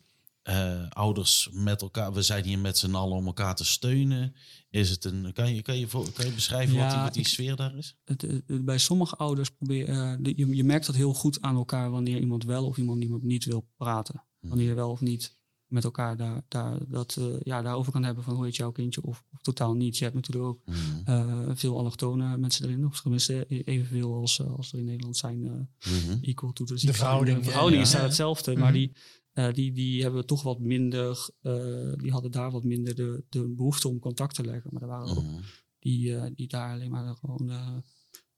[0.50, 4.36] uh, ouders met elkaar, we zijn hier met z'n allen om elkaar te steunen.
[4.70, 7.56] Is het een, kan, je, kan, je, kan je beschrijven wat, die, wat die sfeer
[7.56, 7.96] daar is?
[8.04, 12.20] Het, bij sommige ouders probeer uh, je, je merkt dat heel goed aan elkaar wanneer
[12.20, 14.24] iemand wel of iemand niet wil praten.
[14.40, 14.48] Hm.
[14.48, 18.24] Wanneer je wel of niet met elkaar daar, daar, dat, uh, ja, daarover kan hebben
[18.24, 19.98] van hoe heet jouw kindje of, of totaal niet.
[19.98, 21.56] Je hebt natuurlijk ook mm.
[21.58, 25.52] veel allochtone mensen erin, of tenminste e-, evenveel als, als er in Nederland zijn, uh,
[25.52, 25.68] mm
[26.08, 26.20] -hmm.
[26.22, 27.38] equal to de, de verhouding.
[27.38, 28.92] De verhouding is daar hetzelfde, maar die,
[29.34, 33.88] die, die hebben toch wat minder, uh, die hadden daar wat minder de, de behoefte
[33.88, 34.70] om contact te leggen.
[34.74, 35.42] Maar er waren ook mhm.
[35.80, 37.82] die, uh, die daar alleen maar gewoon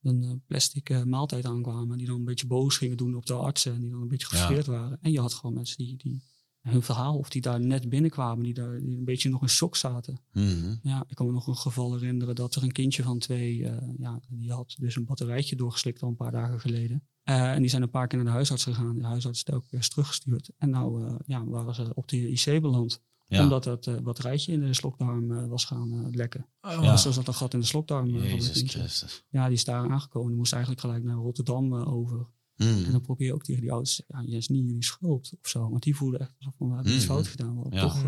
[0.02, 1.98] een plastic maaltijd aankwamen.
[1.98, 4.28] Die dan een beetje boos gingen doen op de artsen en die dan een beetje
[4.28, 4.98] gefrustreerd waren.
[5.02, 6.24] En je had gewoon mensen die, die
[6.62, 9.76] hun verhaal, of die daar net binnenkwamen, die daar die een beetje nog in shock
[9.76, 10.20] zaten.
[10.32, 13.58] Mm Ja, ik kan me nog een geval herinneren dat er een kindje van twee,
[13.98, 17.08] ja, die had dus een batterijtje doorgeslikt al een paar dagen geleden.
[17.30, 18.98] Uh, en die zijn een paar keer naar de huisarts gegaan.
[18.98, 20.50] De huisarts is ook weer teruggestuurd.
[20.58, 23.02] En nou uh, ja, waren ze op de IC beland.
[23.28, 23.44] Ja.
[23.44, 26.48] Omdat het uh, batterijtje in de slokdarm was gaan lekken.
[26.62, 26.72] Oh.
[26.72, 26.92] Ja.
[26.92, 28.10] Dus er zat een gat in de slokdarm.
[28.10, 29.24] Jezus Christus.
[29.30, 30.28] Ja, die is daar aangekomen.
[30.28, 32.28] Die moest eigenlijk gelijk naar Rotterdam over.
[32.56, 32.84] Mm.
[32.86, 34.84] En dan probeer je ook tegen die ouders te zeggen, ja, je is niet jullie
[34.84, 35.70] schuld of zo.
[35.70, 37.10] Want die voelen echt alsof we hebben iets mm.
[37.10, 37.66] fout gedaan.
[37.70, 37.82] ja.
[37.82, 38.04] Toch,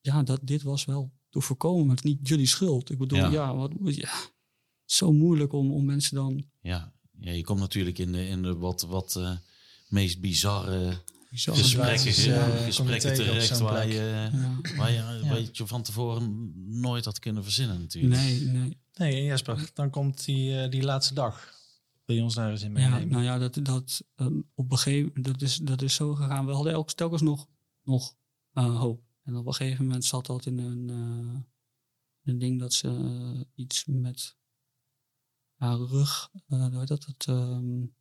[0.00, 2.90] ja, dat, dit was wel te voorkomen, maar het is niet jullie schuld.
[2.90, 4.10] Ik bedoel, ja, wat, ja
[4.84, 6.44] zo moeilijk om, om mensen dan...
[6.60, 9.30] Ja, ja, je komt natuurlijk in de, in de wat, wat uh,
[9.88, 14.76] meest bizarre, bizarre gesprekken, uh, gesprekken terecht waar je, ja.
[14.76, 18.14] waar, je, van tevoren nooit had kunnen verzinnen natuurlijk.
[18.14, 18.78] Nee, nee.
[18.94, 21.52] Nee, Jesper, dan komt die, uh, die laatste dag.
[22.04, 23.00] Wil je ons daar eens in meenemen?
[23.00, 26.46] Ja, nou ja, dat, dat, um, op een gegeven dat is, dat is zo gegaan.
[26.46, 27.48] We hadden elke telkens nog,
[27.82, 28.16] nog
[28.52, 29.02] hoop.
[29.24, 30.88] En op een gegeven moment zat dat in een,
[32.24, 34.36] een ding dat ze iets met
[35.64, 37.04] haar rug, uh, hoe heet dat?
[37.04, 37.94] Het, um,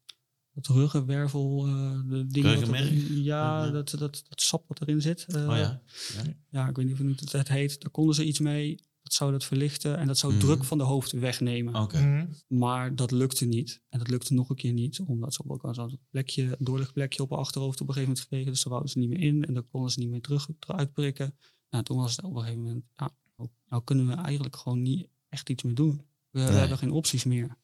[0.54, 3.24] dat ruggenwervel, uh, de dingen.
[3.24, 4.00] ja, dat, dat,
[4.30, 5.26] dat sap wat erin zit.
[5.28, 5.82] Uh, oh ja.
[6.14, 6.24] ja.
[6.50, 6.68] ja.
[6.68, 7.82] ik weet niet hoe het heet.
[7.82, 8.92] Daar konden ze iets mee.
[9.02, 10.40] Dat zou dat verlichten en dat zou mm.
[10.40, 11.76] druk van de hoofd wegnemen.
[11.76, 12.04] Okay.
[12.04, 12.30] Mm.
[12.48, 13.82] Maar dat lukte niet.
[13.90, 17.30] En dat lukte nog een keer niet, omdat ze ook zo'n plekje, een doorlichtplekje op
[17.30, 18.52] haar achterhoofd op een gegeven moment gekregen.
[18.52, 20.94] Dus daar wouden ze niet meer in en daar konden ze niet meer terug eruit
[20.94, 21.38] prikken.
[21.70, 24.82] Nou, toen was het op een gegeven moment, ja, nou, nou kunnen we eigenlijk gewoon
[24.82, 26.06] niet echt iets meer doen.
[26.34, 27.58] We, hebben geen opties meer.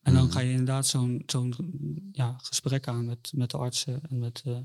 [0.00, 0.30] En dan mm.
[0.30, 1.54] ga je inderdaad zo'n zo'n
[2.12, 4.58] ja, gesprek aan met, met de artsen en met, uh,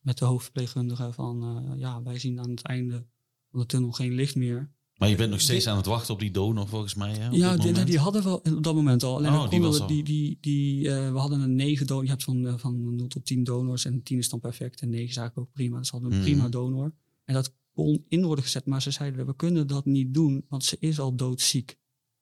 [0.00, 3.06] met de hoofdverpleegkundige van uh, ja, wij zien aan het einde
[3.50, 4.70] van de tunnel geen licht meer.
[4.96, 7.12] Maar je bent nog steeds aan het wachten op die donor volgens mij.
[7.12, 9.16] Hè, ja, die, die, hadden we op dat moment al.
[9.16, 12.04] Alleen oh, die we, die, die, die, uh, we hadden een 9 donor.
[12.04, 15.08] Je hebt van, van 0 tot 10 donors en 10 is dan perfect en 9
[15.08, 15.78] is eigenlijk ook prima.
[15.78, 16.24] Dus ze hadden een mm.
[16.24, 16.92] prima donor.
[17.24, 20.64] En dat kon in worden gezet, maar ze zeiden we kunnen dat niet doen, want
[20.64, 21.78] ze is al doodziek.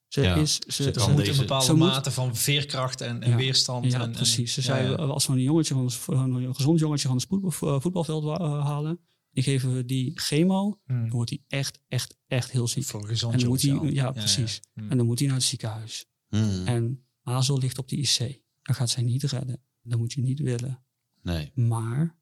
[0.09, 3.93] Ze, is, ze, ze, ze moet een bepaalde mate van veerkracht en, en weerstand.
[3.93, 4.53] Ja, en, precies.
[4.53, 9.43] Ze zei, als we een jongetje van een gezond jongetje van het voetbalveld halen, die
[9.43, 11.01] geven die chemo, hmm.
[11.01, 12.85] dan wordt hij echt, echt, echt heel ziek.
[12.85, 14.61] Voor en dan moet hij, ja, precies.
[14.73, 14.91] Hmm.
[14.91, 16.07] En dan moet hij naar het ziekenhuis.
[16.29, 16.67] Hmm.
[16.67, 18.41] En Hazel ligt op de IC.
[18.63, 19.63] Dan gaat zij niet redden.
[19.83, 20.85] Dat moet je niet willen.
[21.23, 21.53] Nee.
[21.55, 22.17] Maar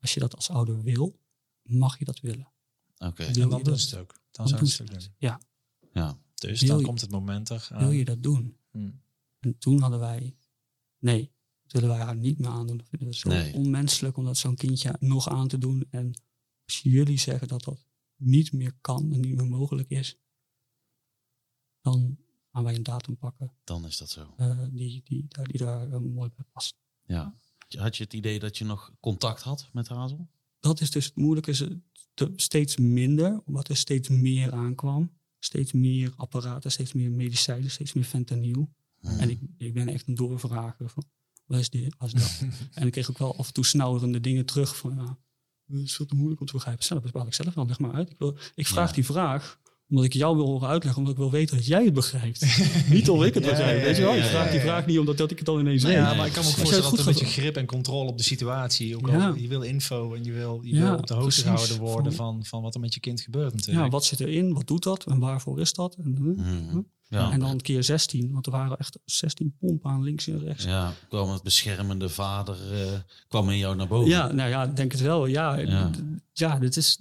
[0.00, 1.20] als je dat als ouder wil,
[1.62, 2.52] mag je dat willen.
[2.96, 3.06] Oké.
[3.06, 3.26] Okay.
[3.26, 4.12] En dan doen ze het ook.
[4.30, 5.12] Dan, dan zou het doen.
[5.18, 5.40] Ja.
[5.92, 6.18] ja.
[6.48, 7.68] Dus dan komt het moment er.
[7.78, 8.56] Wil je dat doen?
[9.38, 10.36] En toen hadden wij,
[10.98, 11.32] nee,
[11.62, 12.76] dat willen wij haar niet meer aandoen.
[12.76, 15.86] Dat vinden we zo onmenselijk om dat zo'n kindje nog aan te doen.
[15.90, 16.22] En
[16.64, 17.86] als jullie zeggen dat dat
[18.16, 20.18] niet meer kan en niet meer mogelijk is,
[21.80, 22.18] dan
[22.52, 23.52] gaan wij een datum pakken.
[23.64, 24.34] Dan is dat zo.
[24.36, 26.76] Uh, die, die, die, daar uh, mooi bij past.
[27.02, 27.36] Ja.
[27.68, 30.28] Had je het idee dat je nog contact had met Hazel?
[30.60, 31.50] Dat is dus het moeilijke.
[31.50, 31.64] Is
[32.36, 35.20] steeds minder, omdat er steeds meer aankwam.
[35.44, 38.72] Steeds meer apparaten, steeds meer medicijnen, steeds meer fentanyl.
[39.00, 39.18] Hmm.
[39.18, 41.04] En ik, ik ben echt een doorvrager van,
[41.46, 42.48] wat is dit, wat is dat?
[42.74, 45.18] en ik kreeg ook wel af en toe snauwende dingen terug van, ja,
[45.66, 46.84] het is veel te moeilijk om te begrijpen.
[46.84, 48.10] Zelf bepaal ik zelf wel, leg maar uit.
[48.10, 49.60] Ik, wil, ik vraag die vraag
[49.92, 52.40] omdat ik jou wil horen uitleggen, omdat ik wil weten dat jij het begrijpt.
[52.90, 54.16] niet of ik het begrijp, weet je wel?
[54.16, 55.92] Ik vraag die vraag niet omdat dat ik het al ineens weet.
[55.92, 58.24] Ja, maar ik kan me ook voorstellen dat een beetje grip en controle op de
[58.24, 58.96] situatie.
[58.96, 62.12] Ook al, je wil info en je wil, je wil op de hoogte gehouden worden
[62.12, 63.84] van, van wat er met je kind gebeurt natuurlijk.
[63.84, 64.52] Ja, wat zit erin?
[64.52, 65.04] Wat doet dat?
[65.04, 65.96] En waarvoor is dat?
[66.02, 66.86] En, mm.
[67.08, 67.30] Ja.
[67.30, 70.64] En dan keer 16, want er waren echt 16 pompen aan links en rechts.
[70.64, 74.10] Ja, kwam het beschermende vader uh, kwam in jou naar boven.
[74.10, 75.26] Ja, nou ja, denk het wel.
[75.26, 75.90] Ja, ja.
[76.32, 76.98] ja dit is...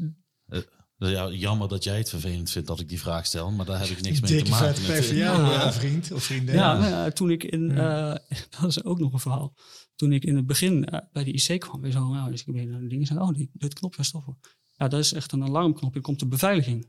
[1.10, 3.88] Ja, jammer dat jij het vervelend vindt dat ik die vraag stel, maar daar heb
[3.88, 4.76] ik niks mee te maken.
[4.86, 5.74] Dikke voor jou, ja.
[5.74, 6.56] vriend of vriendin.
[6.56, 8.16] Ja, nou ja toen ik in, uh,
[8.60, 9.54] dat is ook nog een verhaal.
[9.96, 12.70] Toen ik in het begin bij de IC kwam, weer zo, nou, dus ik ben
[12.70, 14.38] naar de dingen zei, oh, die, dit knopje stoffen.
[14.78, 16.02] Ja, dat is echt een alarmknopje.
[16.02, 16.88] komt de beveiliging.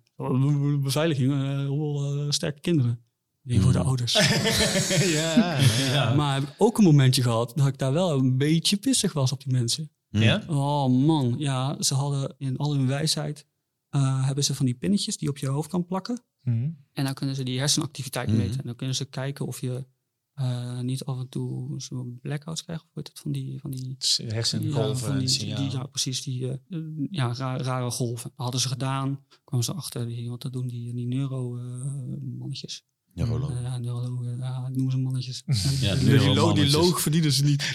[0.82, 3.00] Beveiliging, uh, sterke kinderen.
[3.42, 3.86] Die voor de mm.
[3.86, 4.12] ouders.
[5.18, 5.58] ja,
[5.92, 9.12] ja, Maar heb ik ook een momentje gehad dat ik daar wel een beetje pissig
[9.12, 9.90] was op die mensen.
[10.08, 10.42] Ja?
[10.46, 13.46] Oh man, ja, ze hadden in al hun wijsheid
[13.94, 16.24] uh, hebben ze van die pinnetjes die op je hoofd kan plakken.
[16.40, 16.76] Mm.
[16.92, 18.36] En dan kunnen ze die hersenactiviteit mm.
[18.36, 18.58] meten.
[18.58, 19.86] En dan kunnen ze kijken of je
[20.34, 22.84] uh, niet af en toe zo'n blackouts krijgt.
[22.84, 23.60] Of het, van die...
[23.60, 25.20] Van die Hersengolven.
[25.20, 26.22] Ja, die, die, ja, precies.
[26.22, 28.32] Die uh, ja, rare golven.
[28.34, 29.24] Hadden ze gedaan.
[29.44, 32.84] kwamen ze achter, die, want dat doen die, die neuro-mannetjes.
[33.14, 33.62] Neuroloog.
[33.62, 34.36] Ja, neuroloog.
[34.38, 35.42] Ja, ik noem ze mannetjes.
[35.80, 37.62] ja, die, die loog verdienen ze niet.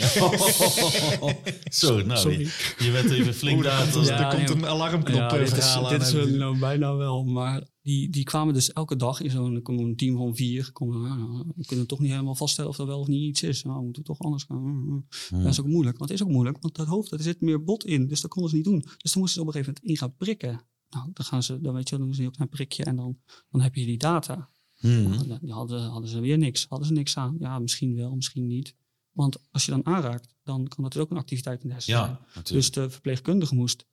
[1.69, 2.49] Zo, nou, Sorry.
[2.77, 3.95] Je, bent even flink daar.
[3.95, 7.23] Er komt een alarmknop ja, dit is, dit is nou, bijna wel.
[7.23, 10.71] Maar die, die kwamen dus elke dag in zo'n team van vier.
[10.71, 13.63] Komen, nou, we kunnen toch niet helemaal vaststellen of er wel of niet iets is.
[13.63, 15.05] Nou, we moeten toch anders gaan.
[15.29, 15.97] Dat is ook moeilijk.
[15.97, 18.07] Want het is ook moeilijk, want dat hoofd, er zit meer bot in.
[18.07, 18.79] Dus dat konden ze niet doen.
[18.79, 20.65] Dus dan moesten ze op een gegeven moment in gaan prikken.
[20.89, 23.17] Nou, dan gaan ze, dan weet je, dan doen ze ook een prikje en dan,
[23.49, 24.49] dan heb je die data.
[24.77, 25.13] Hmm.
[25.49, 26.65] hadden, hadden ze weer niks.
[26.69, 27.35] Hadden ze niks aan?
[27.39, 28.75] Ja, misschien wel, misschien niet.
[29.11, 32.41] Want als je dan aanraakt, dan kan dat ook een activiteit in de hersenen ja,
[32.41, 33.85] Dus de verpleegkundige moest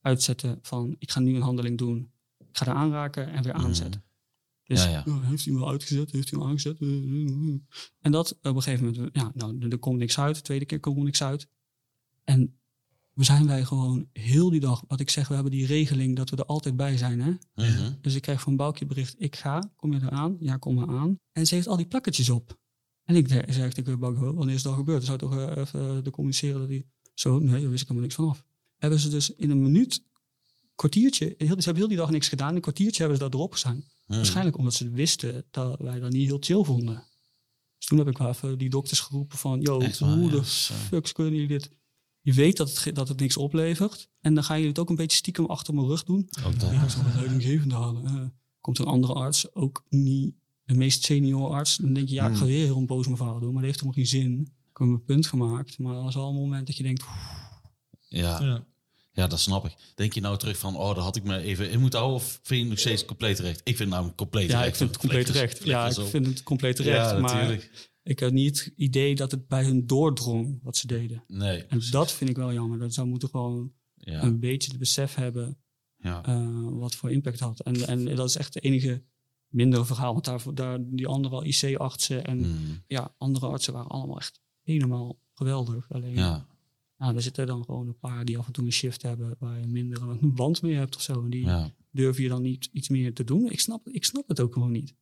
[0.00, 2.12] uitzetten van ik ga nu een handeling doen.
[2.38, 3.64] Ik ga er aanraken en weer hmm.
[3.64, 4.04] aanzetten.
[4.64, 5.04] Dus ja, ja.
[5.06, 6.10] Oh, heeft hij hem wel uitgezet?
[6.10, 6.80] Heeft hij hem aangezet?
[8.00, 10.36] En dat op een gegeven moment, ja, nou, er komt niks uit.
[10.36, 11.48] De tweede keer komt er niks uit.
[12.24, 12.59] En
[13.24, 16.36] zijn wij gewoon heel die dag, wat ik zeg, we hebben die regeling dat we
[16.36, 17.20] er altijd bij zijn.
[17.20, 17.30] Hè?
[17.54, 17.92] Mhm.
[18.00, 20.36] Dus ik krijg van Boukje bericht, ik ga, kom je eraan?
[20.40, 21.18] Ja, kom maar aan.
[21.32, 22.58] En ze heeft al die plakketjes op.
[23.04, 25.04] En ik zeg tegen Boukje, wanneer is dat gebeurd?
[25.04, 26.86] Zou toch uh, even de communiceren dat hij...
[27.14, 28.44] Zo, nee, daar wist ik helemaal niks van af.
[28.76, 30.02] Hebben ze dus in een minuut,
[30.74, 33.52] kwartiertje, heel, ze hebben heel die dag niks gedaan, een kwartiertje hebben ze daar erop
[33.52, 33.84] gestaan.
[34.06, 34.16] Mhm.
[34.16, 37.04] Waarschijnlijk omdat ze wisten dat wij dat niet heel chill vonden.
[37.78, 41.32] Dus toen heb ik wel even die dokters geroepen van, yo, hoe de fuck kunnen
[41.32, 41.70] jullie dit
[42.20, 44.08] je weet dat het, dat het niks oplevert.
[44.20, 46.28] En dan ga je het ook een beetje stiekem achter mijn rug doen.
[46.46, 46.70] Ook dat.
[46.70, 48.04] Ja, ik zal een leidinggevende halen.
[48.04, 48.26] Uh,
[48.60, 51.76] komt een andere arts, ook niet de meest senior arts.
[51.76, 52.46] Dan denk je, ja, ik ga hmm.
[52.46, 53.52] weer heel boos mijn vader doen.
[53.52, 54.40] Maar dat heeft helemaal geen zin.
[54.40, 55.78] Ik heb mijn punt gemaakt.
[55.78, 57.04] Maar dat is al een moment dat je denkt...
[58.08, 58.42] Ja.
[58.42, 58.64] ja.
[59.12, 59.26] Ja.
[59.26, 59.74] dat snap ik.
[59.94, 62.20] Denk je nou terug van, oh, daar had ik me even in moeten houden?
[62.20, 63.58] Of vind je nog steeds compleet terecht?
[63.58, 65.64] Ik vind het namelijk compleet ja, Ja, ik vind het compleet terecht.
[65.64, 67.10] Ja, ik vind het compleet terecht.
[67.10, 67.70] Ja, natuurlijk.
[67.72, 71.24] Maar ik had niet het idee dat het bij hun doordrong wat ze deden.
[71.26, 71.64] Nee.
[71.64, 72.78] En dat vind ik wel jammer.
[72.78, 75.58] Dat zou moeten gewoon een beetje het besef hebben
[76.02, 76.28] ja.
[76.28, 77.60] Uh, wat voor impact had.
[77.60, 79.02] En, en dat is echt het enige
[79.48, 80.12] mindere verhaal.
[80.12, 82.82] Want daar, daar die andere IC-artsen en hmm.
[82.86, 85.92] ja, andere artsen waren allemaal echt helemaal geweldig.
[85.92, 86.46] Alleen, ja.
[87.00, 89.60] Nou, er zitten dan gewoon een paar die af en toe een shift hebben waar
[89.60, 91.22] je minder een band mee hebt of zo.
[91.24, 91.48] En die
[91.90, 93.50] durf je dan niet iets meer te doen.
[93.50, 94.94] Ik snap, ik snap het ook gewoon niet.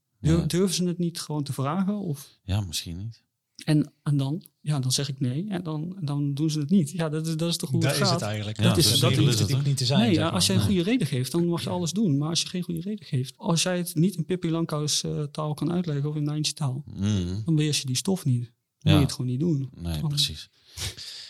[0.46, 1.98] Durven ze het niet gewoon te vragen?
[1.98, 2.38] Of?
[2.42, 3.22] Ja, misschien niet.
[3.64, 6.90] En, en dan, ja, dan zeg ik nee en dan, dan doen ze het niet.
[6.90, 8.06] Ja, dat is, dat is toch hoe dat het gaat.
[8.06, 8.62] is het eigenlijk.
[8.62, 10.00] dat is, dat is het niet te zijn.
[10.00, 12.18] Nee, ja, als jij een goede reden geeft, dan mag je alles doen.
[12.18, 15.22] Maar als je geen goede reden geeft, als jij het niet in Pippi Langkous uh,
[15.22, 17.42] taal kan uitleggen of in Nijntje taal, mm.
[17.44, 18.44] dan beheers je die stof niet.
[18.44, 18.90] Dan ja.
[18.90, 19.70] moet je het gewoon niet doen.
[19.74, 20.50] Nee, precies.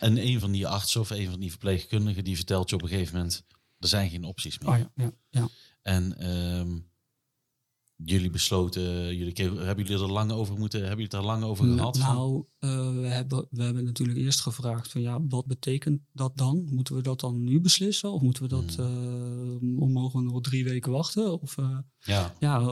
[0.00, 2.88] En een van die artsen of een van die verpleegkundigen, die vertelt je op een
[2.88, 3.44] gegeven moment,
[3.78, 4.68] Er zijn geen opties meer.
[4.68, 5.48] Oh, ja, ja, ja.
[5.82, 6.78] En ehm,
[8.04, 11.64] jullie besloten, jullie, hebben jullie er lang over moeten, hebben jullie het er lang over
[11.64, 11.98] gehad?
[11.98, 16.68] Nou, uh, we, hebben, we hebben natuurlijk eerst gevraagd van ja, wat betekent dat dan?
[16.70, 18.12] Moeten we dat dan nu beslissen?
[18.12, 19.78] Of moeten we dat, hmm.
[19.78, 21.40] uh, mogen we nog drie weken wachten?
[21.40, 22.64] Of uh, ja, ja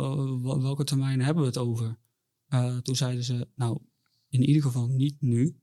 [0.42, 1.98] welke termijn hebben we het over?
[2.82, 3.78] toen zeiden ze, nou,
[4.28, 5.60] in ieder geval niet nu.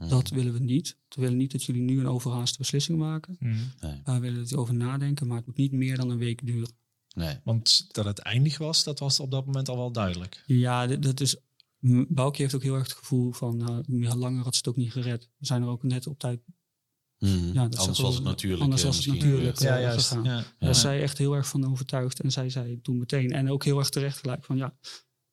[0.00, 0.08] Hmm.
[0.08, 0.96] Dat willen we niet.
[1.08, 3.36] We willen niet dat jullie nu een overhaaste beslissing maken.
[3.38, 3.56] Mm.
[3.80, 4.00] Nee.
[4.04, 6.70] we willen er over nadenken, maar het moet niet meer dan een week duren.
[7.14, 7.36] Nee.
[7.44, 10.42] Want dat het eindig was, dat was op dat moment al wel duidelijk.
[10.46, 11.36] Ja, dat is.
[12.08, 14.92] Boukje heeft ook heel erg het gevoel van, nou, langer had ze het ook niet
[14.92, 15.28] gered.
[15.36, 16.40] We zijn er ook net op tijd.
[17.18, 17.52] Mm.
[17.52, 18.62] Ja, anders was het natuurlijk.
[18.62, 20.24] Anders was het natuurlijk ja, eh, juist, gegaan.
[20.24, 20.44] Ja.
[20.58, 22.20] Daar is zij echt heel erg van overtuigd.
[22.20, 24.74] En zij zei toen meteen, en ook heel erg terecht gelijk, van ja,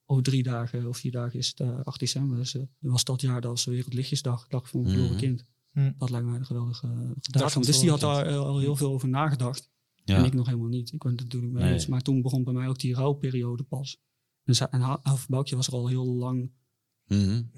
[0.09, 2.37] over drie dagen of vier dagen is het uh, eh, 8 december.
[2.37, 5.17] Dus uh, was dat jaar dat ze Wereldlichtjesdag, dag van een verloren mm.
[5.17, 5.45] kind.
[5.71, 5.95] Mm.
[5.97, 6.87] Dat lijkt mij een geweldige
[7.19, 7.61] datum.
[7.61, 9.69] Dus die had daar al heel veel over nagedacht.
[10.03, 10.17] Ja.
[10.17, 10.93] En ik nog helemaal niet.
[10.93, 11.87] Ik ben het natuurlijk mee eens.
[11.87, 13.97] Maar toen begon bij mij ook die rouwperiode pas.
[14.43, 16.51] Dus, en Halfboukje was er al heel lang
[17.07, 17.51] mm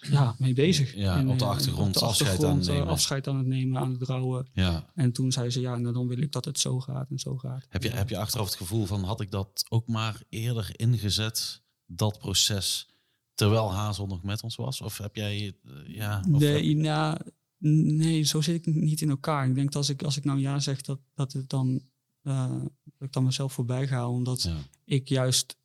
[0.00, 0.94] ja, mee bezig.
[0.94, 2.86] Ja, en, op de eh, achtergrond, op de afscheid, aan het nemen.
[2.86, 4.48] afscheid aan het nemen, aan het rouwen.
[4.52, 4.90] Ja.
[4.94, 7.36] En toen zei ze, ja, nou, dan wil ik dat het zo gaat en zo
[7.36, 7.66] gaat.
[7.68, 11.62] Heb je, heb je achteraf het gevoel van, had ik dat ook maar eerder ingezet,
[11.86, 12.88] dat proces,
[13.34, 14.80] terwijl Hazel nog met ons was?
[14.80, 16.24] Of heb jij, uh, ja...
[16.32, 17.18] Of nee, nou,
[17.58, 19.48] nee, zo zit ik niet in elkaar.
[19.48, 21.82] Ik denk dat als ik, als ik nou ja zeg, dat, dat het dan
[22.22, 24.50] uh, dat ik dan mezelf voorbij ga, omdat
[24.84, 25.56] ik juist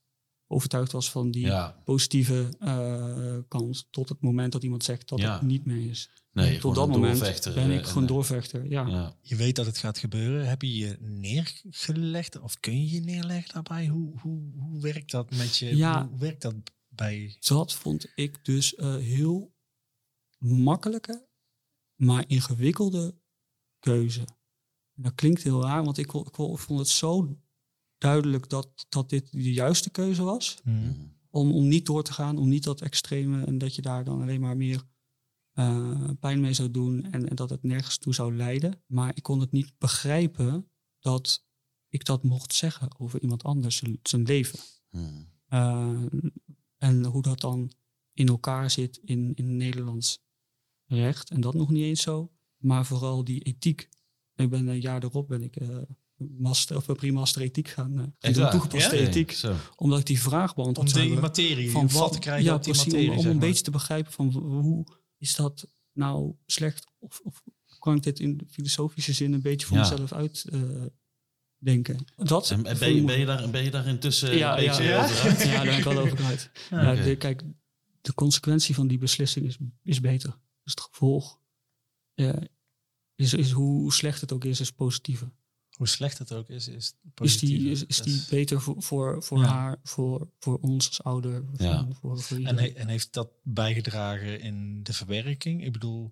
[0.51, 1.51] overtuigd was van die
[1.85, 6.09] positieve uh, kant tot het moment dat iemand zegt dat het niet mee is.
[6.31, 8.69] Nee, tot dat moment ben ik gewoon doorvechter.
[8.69, 9.15] Ja.
[9.21, 10.47] Je weet dat het gaat gebeuren.
[10.47, 13.87] Heb je je neergelegd of kun je je neerleggen daarbij?
[13.87, 15.75] Hoe, hoe, hoe werkt dat met je?
[15.75, 16.55] Ja, hoe werkt dat
[16.87, 17.35] bij?
[17.39, 19.53] Dat vond ik dus uh, heel
[20.37, 21.27] makkelijke,
[21.95, 23.19] maar ingewikkelde
[23.79, 24.25] keuze
[25.01, 27.37] dat klinkt heel raar, want ik, ik, vond het zo
[28.01, 30.59] duidelijk dat, dat dit de juiste keuze was.
[30.63, 31.19] Hmm.
[31.29, 34.21] Om, om niet door te gaan, om niet dat extreme en dat je daar dan
[34.21, 34.83] alleen maar meer
[35.53, 38.83] uh, pijn mee zou doen en, en, dat het nergens toe zou leiden.
[38.87, 41.45] Maar ik kon het niet begrijpen dat
[41.89, 44.59] ik dat mocht zeggen over iemand anders, zijn leven.
[44.89, 45.29] Hmm.
[45.49, 46.05] Uh,
[46.77, 47.71] en hoe dat dan
[48.13, 50.23] in elkaar zit in, in Nederlands
[50.85, 51.29] recht.
[51.29, 52.31] En dat nog niet eens zo.
[52.57, 53.89] Maar vooral die ethiek
[54.41, 55.77] ik ben een jaar erop ben ik uh,
[56.37, 59.01] master of primaster ethiek gaan uh, doen, toegepaste ja?
[59.01, 59.31] ethiek.
[59.31, 59.55] Zo.
[59.75, 63.11] Omdat ik die vraag beantwoord Om die materie van wat te krijgen ja, precies, materie,
[63.11, 64.85] om, om een beetje te begrijpen van hoe
[65.17, 67.43] is dat nou slecht of, of
[67.79, 70.95] kan ik dit in filosofische zin een beetje voor mezelf uitdenken.
[72.17, 74.83] Uh, dat en ben, je, ben, je daar, ben je daar intussen ja, een beetje
[74.83, 75.43] ja, over uit?
[75.43, 76.49] Ja, daar ben ik wel over uit.
[76.69, 77.43] Ja, de, kijk,
[78.01, 80.29] de consequentie van die beslissing is, is beter.
[80.63, 81.39] Dus het gevolg
[82.15, 82.33] uh,
[83.15, 85.31] is, is hoe slecht het ook is, is positieve.
[85.81, 87.49] Hoe slecht het ook is, is positief.
[87.49, 91.43] Is die, is, is die beter voor, voor, voor haar, voor, voor ons als ouder?
[91.57, 91.87] Ja.
[91.99, 95.65] Voor, voor en, he, en, heeft dat bijgedragen in de verwerking?
[95.65, 96.11] Ik bedoel,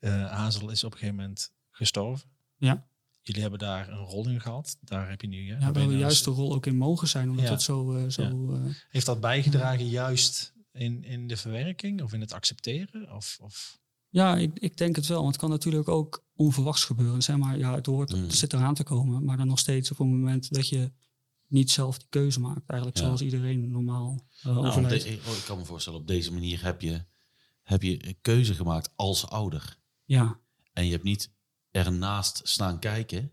[0.00, 2.28] uh, Hazel is op een gegeven moment gestorven.
[2.56, 2.86] Ja.
[3.22, 4.76] Jullie hebben daar een rol in gehad.
[4.80, 5.46] Daar heb je nu.
[5.46, 7.96] Ja, ja we juist de rol ook in mogen zijn, omdat het zo.
[7.96, 13.14] Uh, zo uh, heeft dat bijgedragen juist in, in de verwerking of in het accepteren?
[13.14, 13.78] Of, of?
[14.08, 15.20] Ja, ik, ik, denk het wel.
[15.20, 17.22] Want het kan natuurlijk ook onverwachts gebeuren.
[17.22, 18.22] Zeg maar, ja, het, hoort, mm.
[18.22, 19.24] het zit eraan te komen.
[19.24, 20.90] Maar dan nog steeds op een moment dat je
[21.46, 22.68] niet zelf die keuze maakt.
[22.68, 26.64] Eigenlijk zoals iedereen normaal uh, nou, de, oh, ik kan me voorstellen, op deze manier
[26.64, 27.04] heb je,
[27.62, 29.78] heb je een keuze gemaakt als ouder.
[30.04, 30.38] Ja.
[30.72, 31.30] En je hebt niet
[31.70, 33.30] ernaast staan kijken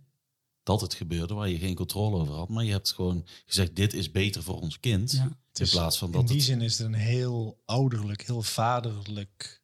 [0.64, 2.50] dat het gebeurde waar je geen controle over had.
[2.50, 5.12] Maar je hebt gewoon gezegd, dit is beter voor ons kind.
[5.12, 5.24] Ja.
[5.24, 9.62] In dus plaats van dat in die zin is het een heel ouderlijk, heel vaderlijk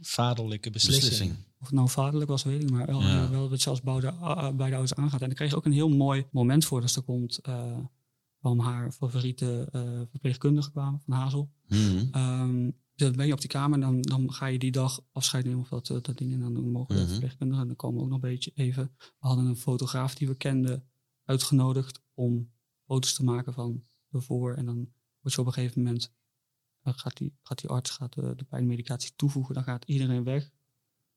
[0.00, 1.36] vaderlijke beslissing.
[1.60, 2.86] Of het nou vaderlijk was, weet ik maar.
[2.86, 3.30] Wel, ja.
[3.30, 4.12] wel dat je als bij de,
[4.56, 5.20] bij de ouders aangaat.
[5.20, 6.80] En daar kreeg je ook een heel mooi moment voor.
[6.80, 7.78] Dus er komt uh,
[8.40, 11.50] van haar favoriete uh, verpleegkundige kwamen, van Hazel.
[11.68, 15.00] Mm um, dan ben je op die kamer en dan, dan ga je die dag
[15.12, 16.32] afscheid nemen of dat, dat ding.
[16.32, 17.62] En dan mogen de mm verpleegkundigen.
[17.62, 18.90] En dan komen we ook nog een beetje even.
[18.98, 20.84] We hadden een fotograaf die we kenden
[21.24, 22.50] uitgenodigd om
[22.86, 24.54] foto's te maken van ervoor.
[24.54, 24.88] En dan
[25.20, 26.12] word je op een gegeven moment
[26.82, 29.54] dan gaat die, gaat die arts gaat de pijnmedicatie toevoegen.
[29.54, 30.50] Dan gaat iedereen weg.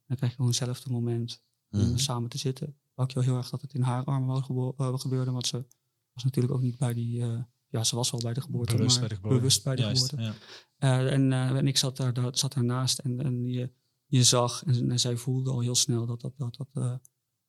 [0.10, 1.98] Dan krijg je gewoon hetzelfde moment om mhm.
[1.98, 2.78] samen te zitten.
[2.94, 5.32] Wou ik wel heel erg dat het in haar armen wel uh, gebeurde.
[5.32, 5.66] Want ze
[6.14, 7.20] was natuurlijk ook niet bij die...
[7.20, 9.38] Uh, ja, ze was wel bij de geboorte, bewust maar bij de geboorte.
[9.38, 10.34] bewust bij de Juist, geboorte.
[10.78, 11.02] Ja.
[11.02, 13.72] Uh, en, en ik zat daar, daar zat daarnaast en, en je,
[14.06, 17.00] je zag en, en zij voelde al heel snel dat dat, dat, dat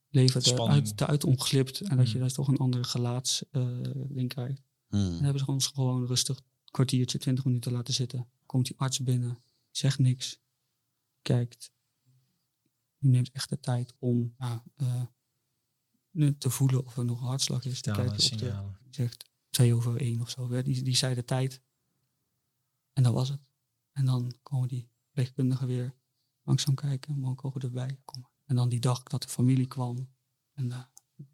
[0.09, 1.81] leven eruit, ontglipt.
[1.81, 2.21] En dat je mhm.
[2.21, 4.63] daar toch een ander gelaatsding krijgt.
[4.89, 5.01] Mm.
[5.01, 6.41] En hebben ze ons gewoon rustig
[6.71, 8.29] kwartiertje, twintig minuten laten zitten.
[8.47, 9.39] Komt die arts binnen,
[9.71, 10.41] zegt niks,
[11.23, 11.73] kijkt.
[13.01, 14.35] Die neemt echt de tijd om
[16.13, 17.81] uh, te voelen of er nog een hartslag is.
[17.81, 20.63] Te kijken op de, zegt twee over één of zo.
[20.63, 21.63] Die, die zei de tijd.
[22.93, 23.41] En dat was het.
[23.93, 25.95] En dan komen die verpleegkundigen weer
[26.43, 27.15] langzaam kijken.
[27.15, 28.31] En dan we erbij komen.
[28.45, 30.09] En dan die dag dat de familie kwam.
[30.53, 30.83] En uh,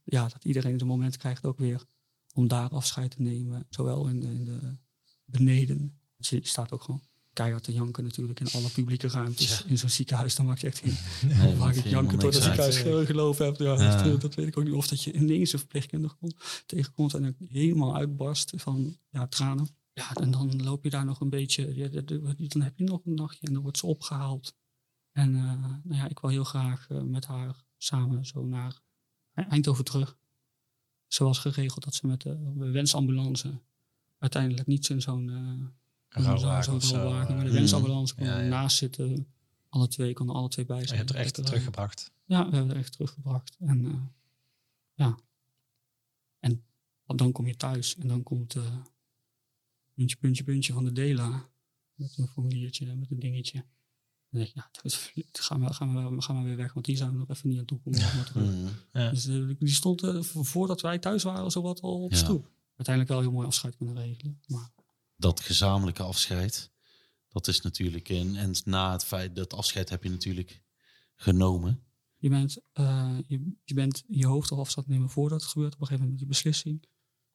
[0.04, 1.84] ja, dat iedereen het moment krijgt ook weer
[2.32, 3.66] om daar afscheid te nemen.
[3.70, 4.78] Zowel in de, in de
[5.24, 6.00] beneden.
[6.16, 7.02] Dus je staat ook gewoon
[7.36, 9.64] keihard te janken natuurlijk in alle publieke ruimtes.
[9.64, 10.96] In zo'n ziekenhuis, dan maak je echt geen...
[11.38, 12.76] Nee, ik janken door het ziekenhuis
[13.06, 13.56] gelopen heb.
[13.56, 14.16] Ja, ja.
[14.16, 14.72] Dat, weet ik ook niet.
[14.72, 16.16] Of dat je ineens een verpleegkundige
[16.66, 19.68] tegenkomt en er helemaal uitbarst van ja, tranen.
[19.92, 21.74] Ja, en dan loop je daar nog een beetje...
[21.74, 21.88] Ja,
[22.48, 24.54] dan heb je nog een nachtje en dan wordt ze opgehaald.
[25.12, 25.44] En uh,
[25.82, 28.80] nou ja, ik wil heel graag uh, met haar samen zo naar
[29.32, 30.18] Eindhoven terug.
[31.06, 33.60] Zoals geregeld dat ze met de wensambulance
[34.18, 35.66] uiteindelijk niet in zo'n uh,
[36.08, 38.48] zo'n zo wagen, maar de wensambulance kon ja, ja.
[38.48, 39.26] naast zitten.
[39.68, 40.90] Alle twee konden alle twee bij zijn.
[40.90, 42.12] Je hebt er echt teruggebracht.
[42.24, 43.56] Ja, we hebben er echt teruggebracht.
[43.60, 43.94] En uh,
[44.94, 45.18] ja.
[46.40, 46.64] En
[47.16, 48.76] dan kom je thuis en dan komt uh,
[49.94, 51.48] puntje, puntje, puntje van de Dela.
[51.94, 53.64] Met een formuliertje, met een dingetje.
[54.30, 54.70] Dan denk ik, ja,
[55.32, 57.58] gaan we, gaan, we, gaan we weer weg, want die zijn we nog even niet
[57.58, 58.00] aan toe komen.
[58.92, 59.10] Ja.
[59.10, 59.24] Dus
[59.58, 63.46] die stond voordat wij thuis waren, zo wat al op stoep uiteindelijk wel heel mooi
[63.46, 64.40] afscheid kunnen regelen.
[64.46, 64.70] Maar...
[65.16, 66.72] Dat gezamenlijke afscheid,
[67.28, 68.08] dat is natuurlijk.
[68.08, 70.62] En, en na het feit dat afscheid heb je natuurlijk
[71.14, 71.82] genomen.
[72.16, 75.74] Je bent, uh, je, je bent je hoofd al afstand nemen voordat het gebeurt.
[75.74, 76.84] Op een gegeven moment die beslissing.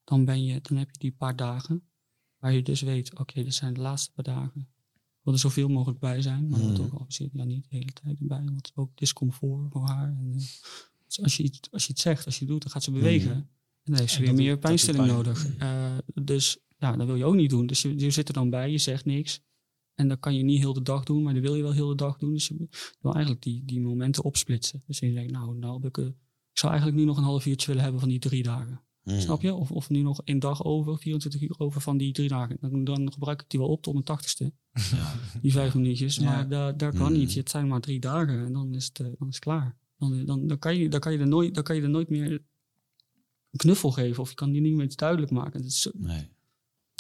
[0.04, 1.90] Dan, ben je, dan heb je die paar dagen
[2.38, 4.70] waar je dus weet, oké, okay, dit zijn de laatste paar dagen.
[4.94, 6.76] Ik wil er zoveel mogelijk bij zijn, maar mm.
[6.76, 8.44] ook al ja, niet de hele tijd erbij.
[8.44, 10.08] Want ook discomfort voor haar.
[10.08, 12.84] En, uh, als, je iets, als je het zegt, als je het doet, dan gaat
[12.84, 13.36] ze bewegen.
[13.36, 13.50] Mm.
[13.84, 15.58] En dan heeft ze weer meer pijnstilling nodig.
[15.58, 17.66] Uh, dus ja, dat wil je ook niet doen.
[17.66, 19.42] Dus je, je zit er dan bij, je zegt niks.
[19.96, 21.88] En dat kan je niet heel de dag doen, maar dat wil je wel heel
[21.88, 22.34] de dag doen.
[22.34, 22.68] Dus je
[23.02, 24.84] wil eigenlijk die, die momenten opsplitsen.
[24.86, 26.14] Dus je denkt, nou, nou ik, ik
[26.54, 28.82] zou eigenlijk nu nog een half uurtje willen hebben van die drie dagen.
[29.02, 29.20] Hmm.
[29.20, 29.54] Snap je?
[29.54, 32.58] Of, of nu nog één dag over, 24 uur over van die drie dagen.
[32.60, 34.54] Dan, dan gebruik ik die wel op tot mijn tachtigste.
[34.74, 35.14] Ja.
[35.42, 36.20] Die vijf minuutjes.
[36.20, 37.18] Maar daar, daar kan hmm.
[37.18, 37.36] niet.
[37.36, 39.78] Het zijn maar drie dagen en dan is het, eh, dan is het klaar.
[39.98, 42.10] Dan, dan, dan, kan je, dan, kan je er nooit, dan kan je er nooit
[42.10, 45.62] meer een knuffel geven of je kan die niet meer duidelijk maken.
[45.62, 45.92] Dat is zo...
[45.94, 46.30] nee.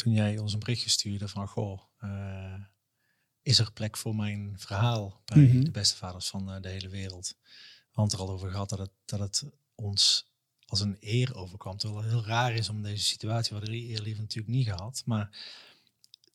[0.02, 2.54] Toen jij ons een berichtje stuurde van, goh, uh,
[3.41, 5.64] is er plek voor mijn verhaal bij mhm.
[5.64, 7.38] de beste vaders van uh, de hele wereld?
[7.91, 9.43] Want er al over gehad dat het, dat het
[9.76, 10.30] ons
[10.66, 11.78] als een eer overkwam.
[11.78, 15.02] Terwijl het heel raar is om deze situatie, wat er eerlijk natuurlijk niet gehad.
[15.06, 15.38] Maar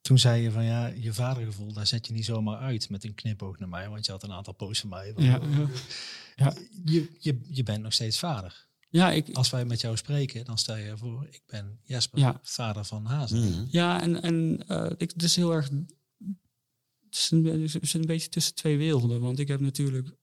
[0.00, 3.14] toen zei je van ja, je vadergevoel, daar zet je niet zomaar uit met een
[3.14, 3.88] knipoog naar mij.
[3.88, 5.12] Want je had een aantal posts van mij.
[5.16, 5.68] Ja, ja.
[6.44, 6.54] ja.
[6.84, 8.65] Je, je, je bent nog steeds vader.
[8.88, 12.84] Ja, ik, Als wij met jou spreken, dan stel je voor, ik ben Jesper, vader
[12.84, 13.38] van Hazen.
[13.38, 13.64] Mhm.
[13.68, 18.28] Ja, en, en uh, ik, het is heel erg, het is een, zit een beetje
[18.28, 19.20] tussen twee werelden.
[19.20, 20.16] Want ik heb natuurlijk,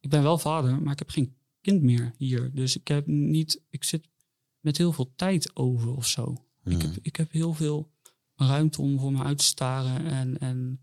[0.00, 2.54] ik ben wel vader, maar ik heb geen kind meer hier.
[2.54, 4.08] Dus ik heb niet, ik zit
[4.60, 6.46] met heel veel tijd over of zo.
[6.64, 6.98] Ik, heb, mhm.
[7.02, 7.92] ik heb heel veel
[8.34, 10.80] ruimte om voor me uit te staren en, en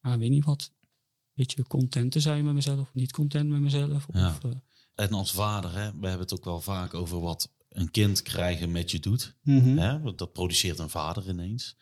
[0.00, 3.60] nou, weet niet wat, een beetje content te zijn met mezelf of niet content met
[3.60, 4.08] mezelf.
[4.08, 4.50] Of, uh,
[4.98, 8.70] en als vader, hè, we hebben het ook wel vaak over wat een kind krijgen
[8.70, 9.36] met je doet.
[9.42, 10.14] Mm hè?
[10.14, 11.76] Dat produceert een vader ineens.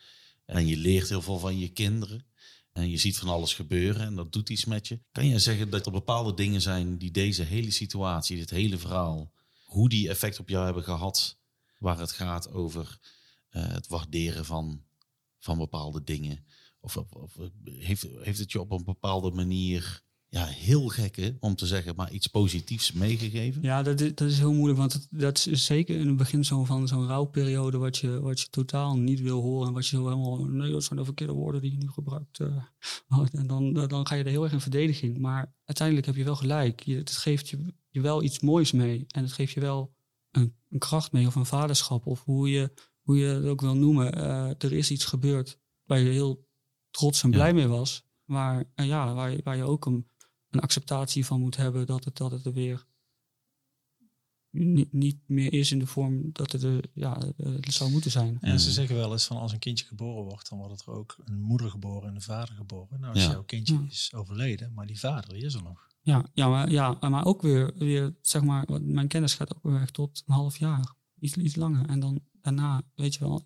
[0.45, 2.27] En je leert heel veel van je kinderen.
[2.73, 5.01] En je ziet van alles gebeuren en dat doet iets met je.
[5.13, 9.33] Kan je zeggen dat er bepaalde dingen zijn die deze hele situatie, dit hele verhaal,
[9.65, 11.39] hoe die effect op jou hebben gehad,
[11.79, 12.99] waar het gaat over
[13.51, 14.83] uh, het waarderen van,
[15.39, 16.47] van bepaalde dingen?
[16.81, 21.55] Of, of, of, heeft, heeft het je op een bepaalde manier ja, heel gekke om
[21.55, 23.63] te zeggen, maar iets positiefs meegegeven?
[23.63, 26.65] Ja, dat is, dat is heel moeilijk, want dat is zeker in het begin zo
[26.65, 30.05] van zo'n rouwperiode wat je, wat je totaal niet wil horen en wat je zo
[30.05, 32.39] helemaal, nee, dat zijn de verkeerde woorden die je nu gebruikt.
[33.09, 35.19] Uh, en dan, dan ga je er heel erg in verdediging.
[35.19, 36.81] Maar uiteindelijk heb je wel gelijk.
[36.81, 39.95] Je, het geeft je, je wel iets moois mee en het geeft je wel
[40.31, 43.77] een, een kracht mee of een vaderschap of hoe je, hoe je het ook wil
[43.77, 44.19] noemen.
[44.19, 46.49] Uh, er is iets gebeurd waar je heel
[46.91, 48.05] trots en blij mee was.
[48.25, 50.07] Maar uh, ja, waar, je, waar je ook een
[50.57, 52.87] een acceptatie van moet hebben dat het, dat het er weer
[54.51, 58.39] niet, niet meer is in de vorm dat het er ja, het zou moeten zijn.
[58.41, 61.17] En ze zeggen wel eens van als een kindje geboren wordt, dan wordt er ook
[61.25, 63.01] een moeder geboren en een vader geboren.
[63.01, 65.87] Nou, als jouw kindje is overleden, maar die vader die is er nog.
[66.01, 69.91] Ja, ja, maar, ja, maar ook weer, weer, zeg maar, mijn kennis gaat ook weer
[69.91, 70.95] tot een half jaar.
[71.19, 71.89] Iets, iets langer.
[71.89, 73.45] En dan daarna, weet je wel,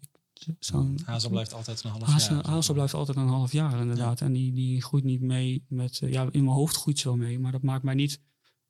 [0.58, 0.98] zo'n...
[1.04, 2.46] Hazel blijft altijd een half jaar.
[2.46, 4.20] Hazel blijft altijd een half jaar, inderdaad.
[4.20, 6.00] En die, die groeit niet mee met...
[6.02, 8.20] Eh, ja, in mijn hoofd groeit ze wel mee, maar dat maakt mij niet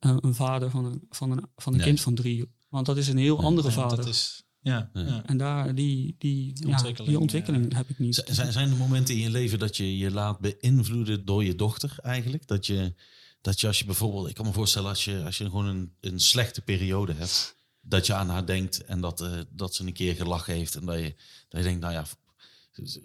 [0.01, 2.51] uh, een vader van een, van een, van een kind van drie.
[2.69, 3.97] Want dat is een heel andere vader.
[3.97, 8.23] Dat is, ja, ja, En daar, die, die, die ontwikkeling, die ontwikkeling heb ik niet.
[8.27, 11.97] Zijn, zijn er momenten in je leven dat je je laat beïnvloeden door je dochter
[12.03, 12.47] eigenlijk?
[12.47, 12.95] Dat je
[13.41, 15.93] Dat je als je bijvoorbeeld, ik kan me voorstellen als je, als je gewoon een,
[16.01, 17.57] een slechte periode hebt,
[17.91, 20.75] dat je aan haar denkt en dat, uh, dat ze een keer gelachen heeft.
[20.75, 21.15] En dat je,
[21.49, 22.05] dat je denkt, nou ja,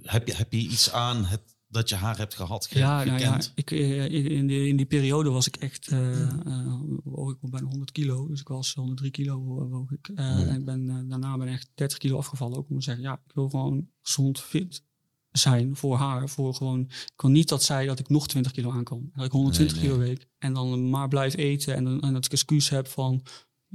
[0.01, 2.67] heb je, heb je iets aan het, dat je haar hebt gehad?
[2.69, 6.73] ja, nou ja, ik, eh, in, die, in die periode was ik echt, uh, uh,
[7.03, 8.27] woog ik bijna 100 kilo.
[8.27, 10.09] Dus ik was 103 kilo woog ik.
[10.15, 12.57] Uh, En ik ben, daarna ben ik echt 30 kilo afgevallen.
[12.57, 14.83] Ook om te zeggen, ja, ik wil gewoon gezond, fit
[15.31, 16.29] zijn voor haar.
[16.29, 19.11] Voor gewoon, ik wil niet dat zij dat ik nog 20 kilo aankom.
[19.13, 22.69] Dat ik 120 kilo week en dan maar blijf eten en, en dat ik excuus
[22.69, 23.23] heb van,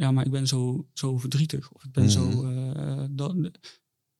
[0.01, 1.73] ja, maar ik ben zo, zo verdrietig.
[1.73, 3.35] Of ik ben zo, uh, dat,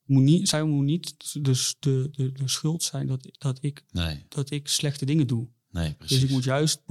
[0.05, 4.25] moet niet, zij moet niet dus de, de, de schuld zijn dat, dat, ik, nee.
[4.29, 5.49] dat ik slechte dingen doe.
[5.71, 6.17] Nee, precies.
[6.17, 6.83] Dus ik moet juist,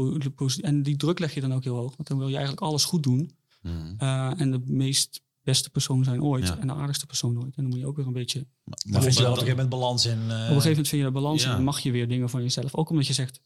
[0.62, 2.86] en die druk leg je dan ook heel hoog, want dan wil je eigenlijk alles
[2.86, 3.38] goed doen.
[3.62, 3.96] Mm.
[4.00, 7.56] Uh, en de meest beste persoon zijn ooit en de aardigste persoon ooit.
[7.56, 8.48] En dan moet je ook weer een beetje...
[8.64, 10.18] Maar, maar vind je wel op een gegeven moment balans in...
[10.18, 10.24] Uh...
[10.24, 11.56] Op een gegeven moment vind je de balans ja.
[11.56, 12.76] en mag je weer dingen van jezelf.
[12.76, 13.42] Ook omdat je zegt,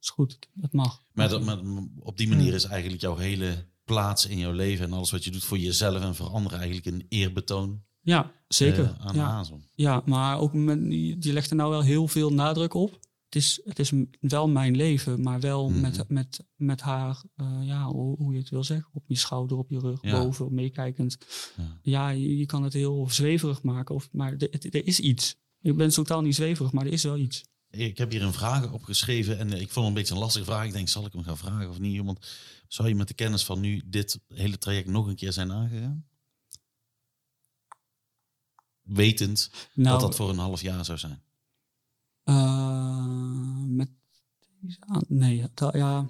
[0.00, 1.02] is goed, dat mag.
[1.12, 1.58] Maar, dat, maar
[1.98, 5.30] op die manier is eigenlijk jouw hele plaats in jouw leven en alles wat je
[5.30, 7.82] doet voor jezelf en voor anderen eigenlijk een eerbetoon.
[8.00, 8.82] Ja, zeker.
[8.84, 9.24] Uh, aan ja.
[9.30, 9.60] Hazel.
[9.74, 10.78] ja, maar ook met,
[11.20, 12.90] je legt er nou wel heel veel nadruk op.
[13.24, 15.80] Het is, het is wel mijn leven, maar wel Mhm.
[15.80, 19.58] met, met, met haar, uh, ja, hoe, hoe, je het wil zeggen, op je schouder,
[19.58, 20.10] op je rug, Ja.
[20.22, 21.16] boven, meekijkend.
[21.56, 21.78] Ja.
[21.82, 25.34] Ja, je, je kan het heel zweverig maken, of, maar er, er is iets.
[25.60, 27.44] Ik ben totaal niet zweverig, maar er is wel iets.
[27.70, 30.64] Ik heb hier een vraag opgeschreven en ik vond het een beetje een lastige vraag.
[30.66, 32.02] Ik denk, zal ik hem gaan vragen of niet?
[32.04, 32.26] Want
[32.72, 36.06] zou je met de kennis van nu dit hele traject nog een keer zijn aangegaan?
[38.80, 41.22] Wetend Nou, dat dat voor een half jaar zou zijn.
[42.22, 43.90] Eh, met
[45.08, 46.08] nee, dat, ja,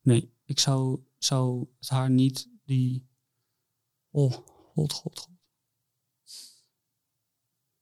[0.00, 3.08] nee, ik zou, zou het haar niet die,
[4.10, 5.28] oh, god, god, god.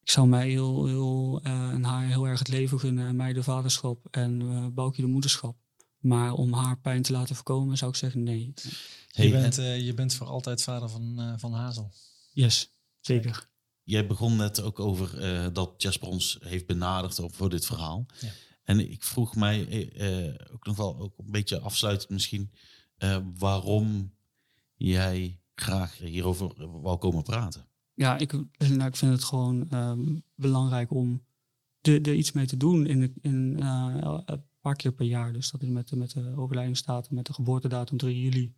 [0.01, 3.33] Ik zou mij heel, heel, eh, en haar heel erg het leven gunnen en mij
[3.33, 5.66] de vaderschap en eh Boukje de moederschap.
[6.07, 8.53] Maar om haar pijn te laten voorkomen, zou ik zeggen nee.
[9.11, 11.93] Hey, je, bent, en eh, je bent voor altijd vader van, eh, van Hazel.
[12.33, 13.49] Yes, zeker.
[13.83, 18.07] jij begon net ook over eh, dat Jasper ons heeft benaderd voor dit verhaal.
[18.21, 18.29] Ja.
[18.63, 19.61] En ik vroeg mij
[20.53, 22.51] ook nog wel ook een beetje afsluitend misschien
[22.97, 24.15] eh, waarom
[24.75, 27.67] jij graag hierover wou komen praten.
[27.95, 31.25] Ja, ik, nou, ik vind het gewoon ehm, belangrijk om
[31.81, 34.35] er iets mee te doen in, de- in eh,
[34.67, 35.33] paar keer per jaar.
[35.33, 38.55] Dus dat is met, de- met de overlijdingsdatum, met de geboortedatum 3 juli,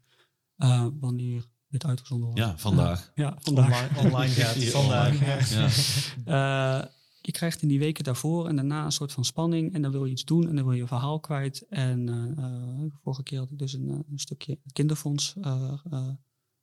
[0.56, 2.42] eh, wanneer dit uitgezonden wordt.
[2.44, 3.12] Ja, vandaag.
[3.14, 3.88] Ja, vandaag.
[3.98, 5.50] Online, online gaat vandaag.
[5.50, 5.68] Ja.
[6.24, 6.84] Eh,
[7.20, 9.74] je krijgt in die weken daarvoor en daarna een soort van spanning.
[9.74, 11.66] En dan wil je iets doen en dan wil je een verhaal kwijt.
[11.68, 16.08] En eh, eh, vorige keer had ik dus een, een stukje kinderfonds, eh, eh,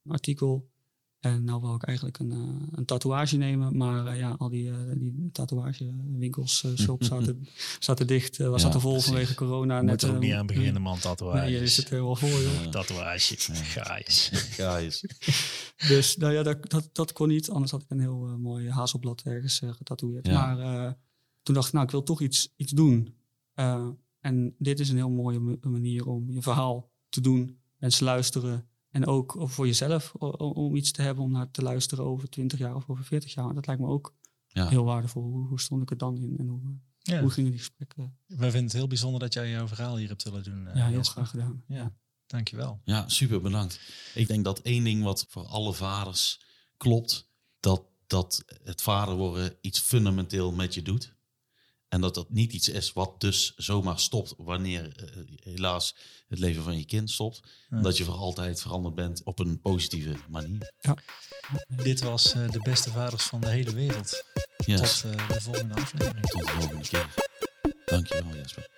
[0.03, 0.69] een artikel.
[1.25, 2.37] En nou wil ik eigenlijk een, eh,
[2.71, 3.77] een tatoeage nemen.
[3.77, 7.47] Maar eh, ja, al die, eh, die tatoeagewinkels, eh shops zaten,
[7.79, 8.39] zaten dicht.
[8.39, 9.09] eh was Ja, zaten vol precies.
[9.09, 9.81] vanwege corona.
[9.81, 10.99] Moet er ook niet aan beginnen, man.
[10.99, 11.49] Tatoeage.
[11.49, 12.61] Nee, je zit er wel voor, joh.
[12.69, 13.35] Tatoeage.
[13.53, 14.31] Ga eens.
[14.57, 15.03] Ja, is.
[15.87, 17.49] Dus nou ja, dat, dat, dat kon niet.
[17.49, 20.27] Anders had ik een heel mooi hazelblad ergens eh, getatoeëerd.
[20.27, 20.55] Ja.
[20.55, 20.91] Maar eh,
[21.43, 23.13] toen dacht ik, nou, ik wil toch iets, iets doen.
[23.53, 23.87] Eh,
[24.19, 27.57] en dit is een heel mooie ma- manier om je verhaal te doen.
[27.77, 28.65] Mensen luisteren.
[28.95, 32.75] En ook voor jezelf om iets te hebben om naar te luisteren over 20 jaar
[32.75, 33.53] of over 40 jaar.
[33.53, 34.13] Dat lijkt me ook
[34.47, 34.67] Ja.
[34.69, 35.23] heel waardevol.
[35.23, 36.61] Hoe, hoe stond ik er dan in en hoe,
[36.99, 37.21] Ja.
[37.21, 38.17] hoe gingen die gesprekken?
[38.25, 40.67] Wij vinden het heel bijzonder dat jij jouw verhaal hier hebt willen doen.
[40.67, 41.63] eh, ja, heel graag gedaan.
[41.67, 41.93] Ja,
[42.25, 42.81] dankjewel.
[42.83, 43.79] Ja, super bedankt.
[44.13, 46.39] Ik denk dat één ding wat voor alle vaders
[46.77, 47.29] klopt,
[47.59, 51.14] dat, dat het vader worden iets fundamenteel met je doet.
[51.95, 55.95] En dat dat niet iets is wat dus zomaar stopt wanneer eh, helaas
[56.27, 57.41] het leven van je kind stopt.
[57.69, 57.81] Ja.
[57.81, 60.71] Dat je voor altijd veranderd bent op een positieve manier.
[61.67, 64.23] Dit was eh, de beste vaders van de hele wereld.
[64.65, 65.01] Yes.
[65.01, 66.25] Tot eh, de volgende aflevering.
[66.25, 67.13] Tot de volgende keer.
[67.85, 68.74] Dankjewel Jesper.